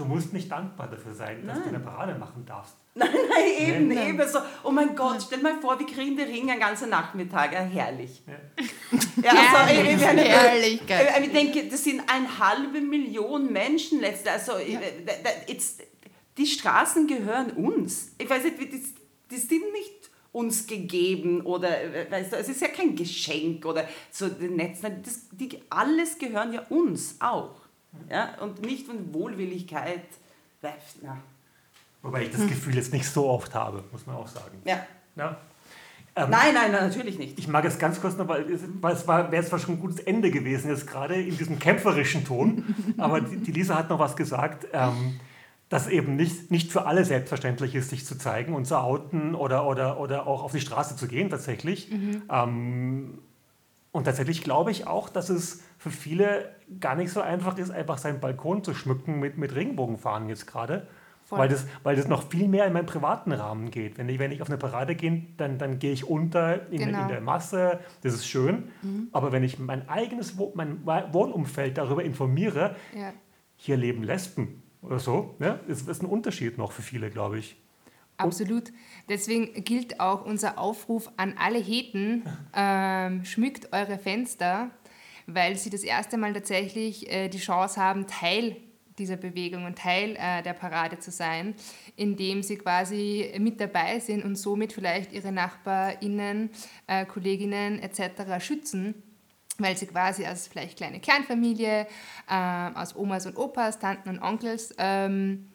Du 0.00 0.06
musst 0.06 0.32
nicht 0.32 0.50
dankbar 0.50 0.88
dafür 0.88 1.12
sein, 1.12 1.46
dass 1.46 1.58
nein. 1.58 1.68
du 1.68 1.74
eine 1.74 1.84
Parade 1.84 2.14
machen 2.18 2.46
darfst. 2.46 2.74
Nein, 2.92 3.08
nein, 3.28 3.68
eben, 3.68 3.88
nein. 3.88 4.08
eben 4.08 4.28
so. 4.28 4.40
Oh 4.64 4.70
mein 4.70 4.96
Gott, 4.96 5.14
ja. 5.14 5.20
stell 5.20 5.38
mal 5.38 5.60
vor, 5.60 5.78
wir 5.78 5.86
kriegen 5.86 6.16
den 6.16 6.28
Ring 6.28 6.50
einen 6.50 6.60
ganzen 6.60 6.90
Nachmittag. 6.90 7.52
Ja, 7.52 7.60
herrlich. 7.60 8.22
Ja, 8.26 8.34
ja 9.22 9.30
also, 9.30 9.72
herrlich. 9.72 9.94
Ich, 9.94 10.02
ich, 10.02 10.28
Herrlichkeit. 10.28 11.24
Ich 11.24 11.32
denke, 11.32 11.68
das 11.68 11.84
sind 11.84 12.02
eine 12.08 12.38
halbe 12.38 12.80
Million 12.80 13.52
Menschen 13.52 14.00
letztlich. 14.00 14.32
Also, 14.32 14.58
ja. 14.58 14.80
jetzt, 15.46 15.82
die 16.36 16.46
Straßen 16.46 17.06
gehören 17.06 17.52
uns. 17.52 18.12
Ich 18.18 18.28
weiß 18.28 18.42
nicht, 18.44 18.60
die, 18.60 18.82
die 19.30 19.36
sind 19.36 19.72
nicht 19.72 20.10
uns 20.32 20.66
gegeben 20.66 21.40
oder 21.42 21.70
weißt 22.08 22.32
du, 22.32 22.36
es 22.36 22.48
ist 22.48 22.60
ja 22.60 22.68
kein 22.68 22.94
Geschenk 22.94 23.66
oder 23.66 23.88
so 24.10 24.26
Netz, 24.26 24.80
das, 24.80 25.28
die, 25.32 25.60
alles 25.68 26.18
gehören 26.18 26.52
ja 26.52 26.62
uns 26.68 27.16
auch. 27.20 27.56
Ja? 28.08 28.40
Und 28.40 28.62
nicht 28.62 28.86
von 28.86 29.12
Wohlwilligkeit. 29.12 30.04
Na. 31.02 31.20
Wobei 32.02 32.22
ich 32.22 32.30
das 32.30 32.46
Gefühl 32.46 32.76
jetzt 32.76 32.92
nicht 32.92 33.06
so 33.06 33.28
oft 33.28 33.54
habe, 33.54 33.84
muss 33.92 34.06
man 34.06 34.16
auch 34.16 34.28
sagen. 34.28 34.58
Ja. 34.64 34.80
ja? 35.16 35.36
Ähm, 36.16 36.30
nein, 36.30 36.54
nein, 36.54 36.72
natürlich 36.72 37.18
nicht. 37.18 37.38
Ich 37.38 37.46
mag 37.46 37.64
es 37.64 37.78
ganz 37.78 38.00
kurz 38.00 38.16
noch, 38.16 38.26
weil 38.26 38.50
es, 38.50 38.62
weil 38.80 38.94
es 38.94 39.06
war, 39.06 39.30
wäre 39.30 39.44
zwar 39.44 39.58
schon 39.58 39.74
ein 39.74 39.80
gutes 39.80 40.00
Ende 40.00 40.30
gewesen, 40.30 40.70
jetzt 40.70 40.86
gerade 40.86 41.14
in 41.14 41.36
diesem 41.36 41.58
kämpferischen 41.58 42.24
Ton, 42.24 42.74
aber 42.98 43.20
die, 43.20 43.36
die, 43.36 43.52
Lisa 43.52 43.76
hat 43.76 43.90
noch 43.90 43.98
was 43.98 44.16
gesagt, 44.16 44.66
ähm, 44.72 45.20
dass 45.68 45.86
eben 45.86 46.16
nicht, 46.16 46.50
nicht 46.50 46.72
für 46.72 46.86
alle 46.86 47.04
selbstverständlich 47.04 47.74
ist, 47.76 47.90
sich 47.90 48.04
zu 48.04 48.18
zeigen 48.18 48.54
und 48.54 48.64
zu 48.64 48.76
outen 48.76 49.36
oder, 49.36 49.66
oder, 49.66 50.00
oder 50.00 50.26
auch 50.26 50.42
auf 50.42 50.52
die 50.52 50.60
Straße 50.60 50.96
zu 50.96 51.06
gehen 51.06 51.30
tatsächlich. 51.30 51.90
Mhm. 51.90 52.22
Ähm, 52.28 53.18
und 53.92 54.04
tatsächlich 54.04 54.42
glaube 54.42 54.72
ich 54.72 54.86
auch, 54.86 55.08
dass 55.08 55.28
es 55.28 55.62
für 55.78 55.90
viele 55.90 56.50
gar 56.80 56.96
nicht 56.96 57.12
so 57.12 57.20
einfach 57.20 57.56
ist, 57.56 57.70
einfach 57.70 57.98
seinen 57.98 58.20
Balkon 58.20 58.64
zu 58.64 58.74
schmücken 58.74 59.20
mit, 59.20 59.38
mit 59.38 59.54
Regenbogenfahnen 59.54 60.28
jetzt 60.28 60.46
gerade. 60.46 60.88
Weil 61.38 61.48
das, 61.48 61.66
weil 61.82 61.96
das 61.96 62.08
noch 62.08 62.28
viel 62.28 62.48
mehr 62.48 62.66
in 62.66 62.72
meinen 62.72 62.86
privaten 62.86 63.32
Rahmen 63.32 63.70
geht. 63.70 63.98
Wenn 63.98 64.08
ich, 64.08 64.18
wenn 64.18 64.32
ich 64.32 64.42
auf 64.42 64.48
eine 64.48 64.58
Parade 64.58 64.94
gehe, 64.94 65.26
dann, 65.36 65.58
dann 65.58 65.78
gehe 65.78 65.92
ich 65.92 66.04
unter 66.04 66.70
in, 66.70 66.78
genau. 66.78 67.02
in 67.02 67.08
der 67.08 67.20
Masse, 67.20 67.80
das 68.02 68.14
ist 68.14 68.26
schön. 68.26 68.70
Mhm. 68.82 69.08
Aber 69.12 69.32
wenn 69.32 69.44
ich 69.44 69.58
mein 69.58 69.88
eigenes 69.88 70.34
mein 70.54 70.84
Wohnumfeld 70.84 71.78
darüber 71.78 72.02
informiere, 72.02 72.76
ja. 72.96 73.12
hier 73.56 73.76
leben 73.76 74.02
Lesben 74.02 74.62
oder 74.82 74.98
so, 74.98 75.36
ja, 75.38 75.60
ist, 75.68 75.88
ist 75.88 76.02
ein 76.02 76.06
Unterschied 76.06 76.58
noch 76.58 76.72
für 76.72 76.82
viele, 76.82 77.10
glaube 77.10 77.38
ich. 77.38 77.56
Absolut. 78.16 78.72
Deswegen 79.08 79.64
gilt 79.64 79.98
auch 80.00 80.24
unser 80.24 80.58
Aufruf 80.58 81.10
an 81.16 81.34
alle 81.38 81.58
Heten, 81.58 82.24
ähm, 82.54 83.24
schmückt 83.24 83.72
eure 83.72 83.98
Fenster, 83.98 84.70
weil 85.26 85.56
sie 85.56 85.70
das 85.70 85.82
erste 85.82 86.18
Mal 86.18 86.32
tatsächlich 86.32 87.10
äh, 87.10 87.28
die 87.28 87.38
Chance 87.38 87.80
haben, 87.80 88.06
Teil 88.06 88.56
dieser 89.00 89.16
Bewegung 89.16 89.64
und 89.64 89.78
Teil 89.78 90.14
äh, 90.16 90.42
der 90.42 90.52
Parade 90.52 91.00
zu 91.00 91.10
sein, 91.10 91.54
indem 91.96 92.42
sie 92.44 92.56
quasi 92.56 93.34
mit 93.38 93.60
dabei 93.60 93.98
sind 93.98 94.24
und 94.24 94.36
somit 94.36 94.72
vielleicht 94.72 95.12
ihre 95.12 95.32
NachbarInnen, 95.32 96.50
äh, 96.86 97.04
Kolleginnen 97.06 97.80
etc. 97.80 98.44
schützen 98.44 99.02
weil 99.62 99.76
sie 99.76 99.86
quasi 99.86 100.24
als 100.24 100.48
vielleicht 100.48 100.78
kleine 100.78 101.00
Kleinfamilie, 101.00 101.86
äh, 102.30 102.70
aus 102.74 102.96
Omas 102.96 103.26
und 103.26 103.36
Opas, 103.36 103.78
Tanten 103.78 104.08
und 104.08 104.22
Onkels, 104.22 104.74
ähm, 104.78 105.50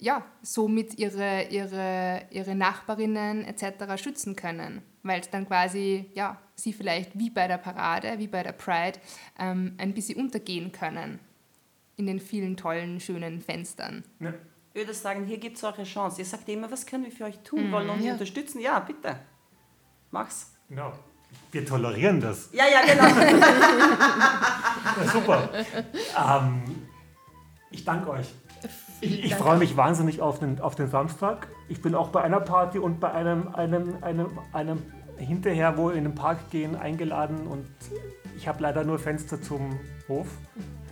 ja, 0.00 0.24
somit 0.42 0.98
ihre, 0.98 1.44
ihre, 1.44 2.22
ihre 2.30 2.56
Nachbarinnen 2.56 3.44
etc. 3.44 4.02
schützen 4.02 4.34
können, 4.34 4.82
weil 5.04 5.20
es 5.20 5.30
dann 5.30 5.46
quasi, 5.46 6.10
ja, 6.14 6.40
sie 6.56 6.72
vielleicht 6.72 7.16
wie 7.16 7.30
bei 7.30 7.46
der 7.46 7.58
Parade, 7.58 8.18
wie 8.18 8.26
bei 8.26 8.42
der 8.42 8.52
Pride, 8.52 8.98
ähm, 9.38 9.74
ein 9.78 9.94
bisschen 9.94 10.20
untergehen 10.20 10.72
können 10.72 11.20
in 11.98 12.06
den 12.06 12.20
vielen 12.20 12.56
tollen, 12.56 13.00
schönen 13.00 13.40
Fenstern. 13.40 14.04
Ja. 14.20 14.32
Ich 14.72 14.80
würde 14.80 14.94
sagen, 14.94 15.26
hier 15.26 15.38
gibt 15.38 15.56
es 15.56 15.64
eure 15.64 15.82
Chance. 15.82 16.20
Ihr 16.20 16.24
sagt 16.24 16.48
immer, 16.48 16.70
was 16.70 16.86
können 16.86 17.04
wir 17.04 17.10
für 17.10 17.24
euch 17.24 17.38
tun? 17.40 17.66
Mhm, 17.66 17.72
Wollen 17.72 17.90
uns 17.90 18.04
ja. 18.04 18.12
unterstützen? 18.12 18.60
Ja, 18.60 18.78
bitte. 18.78 19.16
Mach's. 20.12 20.52
Genau. 20.68 20.92
Wir 21.50 21.66
tolerieren 21.66 22.20
das. 22.20 22.50
Ja, 22.52 22.64
ja, 22.66 22.80
genau. 22.86 23.04
ja, 24.96 25.08
super. 25.12 25.48
Ähm, 26.16 26.62
ich 27.70 27.84
danke 27.84 28.10
euch. 28.10 28.28
Ich, 29.00 29.24
ich 29.24 29.34
freue 29.34 29.58
mich 29.58 29.76
wahnsinnig 29.76 30.20
auf 30.20 30.38
den, 30.38 30.60
auf 30.60 30.74
den 30.74 30.88
Samstag. 30.88 31.48
Ich 31.68 31.82
bin 31.82 31.94
auch 31.94 32.10
bei 32.10 32.22
einer 32.22 32.40
Party 32.40 32.78
und 32.78 33.00
bei 33.00 33.12
einem, 33.12 33.48
einem, 33.54 34.02
einem, 34.02 34.38
einem 34.52 34.82
hinterher, 35.16 35.76
wo 35.76 35.88
wir 35.88 35.96
in 35.96 36.04
den 36.04 36.14
Park 36.14 36.50
gehen, 36.50 36.76
eingeladen 36.76 37.46
und 37.46 37.66
ich 38.36 38.46
habe 38.46 38.62
leider 38.62 38.84
nur 38.84 38.98
Fenster 38.98 39.42
zum 39.42 39.78
Hof. 40.08 40.28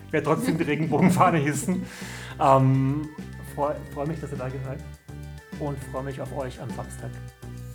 Ich 0.07 0.13
werde 0.13 0.27
trotzdem 0.27 0.57
die 0.57 0.65
Regenbogenfahne 0.65 1.39
hissen. 1.39 1.85
Ähm, 2.41 3.09
freue 3.55 3.77
freu 3.93 4.07
mich, 4.07 4.21
dass 4.21 4.31
ihr 4.31 4.39
da 4.39 4.49
seid 4.51 4.79
und 5.59 5.79
freue 5.91 6.05
mich 6.05 6.21
auf 6.21 6.37
euch 6.37 6.61
am 6.61 6.69
Samstag. 6.71 7.11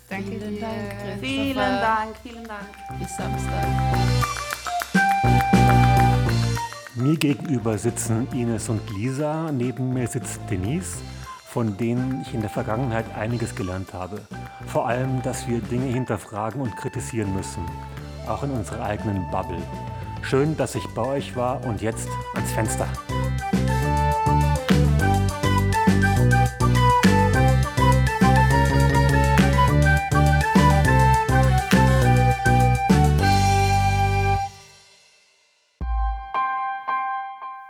Danke 0.10 0.32
vielen 0.32 0.56
dir. 0.56 0.62
Dank. 0.62 1.20
Vielen 1.20 1.56
Dank, 1.56 2.15
vielen 2.22 2.44
Dank. 2.44 3.00
Bis 3.00 3.15
Samstag. 3.15 3.65
Mir 6.96 7.17
gegenüber 7.17 7.78
sitzen 7.78 8.28
Ines 8.34 8.70
und 8.70 8.82
Lisa, 8.91 9.52
neben 9.52 9.94
mir 9.94 10.08
sitzt 10.08 10.39
Denise, 10.50 11.00
von 11.48 11.76
denen 11.78 12.22
ich 12.22 12.34
in 12.34 12.41
der 12.41 12.50
Vergangenheit 12.50 13.06
einiges 13.15 13.56
gelernt 13.56 13.94
habe. 13.94 14.22
Vor 14.67 14.88
allem, 14.88 15.22
dass 15.24 15.48
wir 15.48 15.60
Dinge 15.62 15.91
hinterfragen 15.91 16.62
und 16.62 16.76
kritisieren 16.78 17.34
müssen, 17.34 17.63
auch 18.28 18.44
in 18.44 18.52
unserer 18.52 18.84
eigenen 18.84 19.30
Bubble. 19.32 19.62
Schön, 20.22 20.56
dass 20.56 20.76
ich 20.76 20.88
bei 20.96 21.02
euch 21.02 21.36
war 21.36 21.64
und 21.66 21.82
jetzt 21.82 22.08
ans 22.34 22.52
Fenster. 22.52 22.88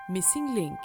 Missing 0.07 0.53
Link 0.53 0.79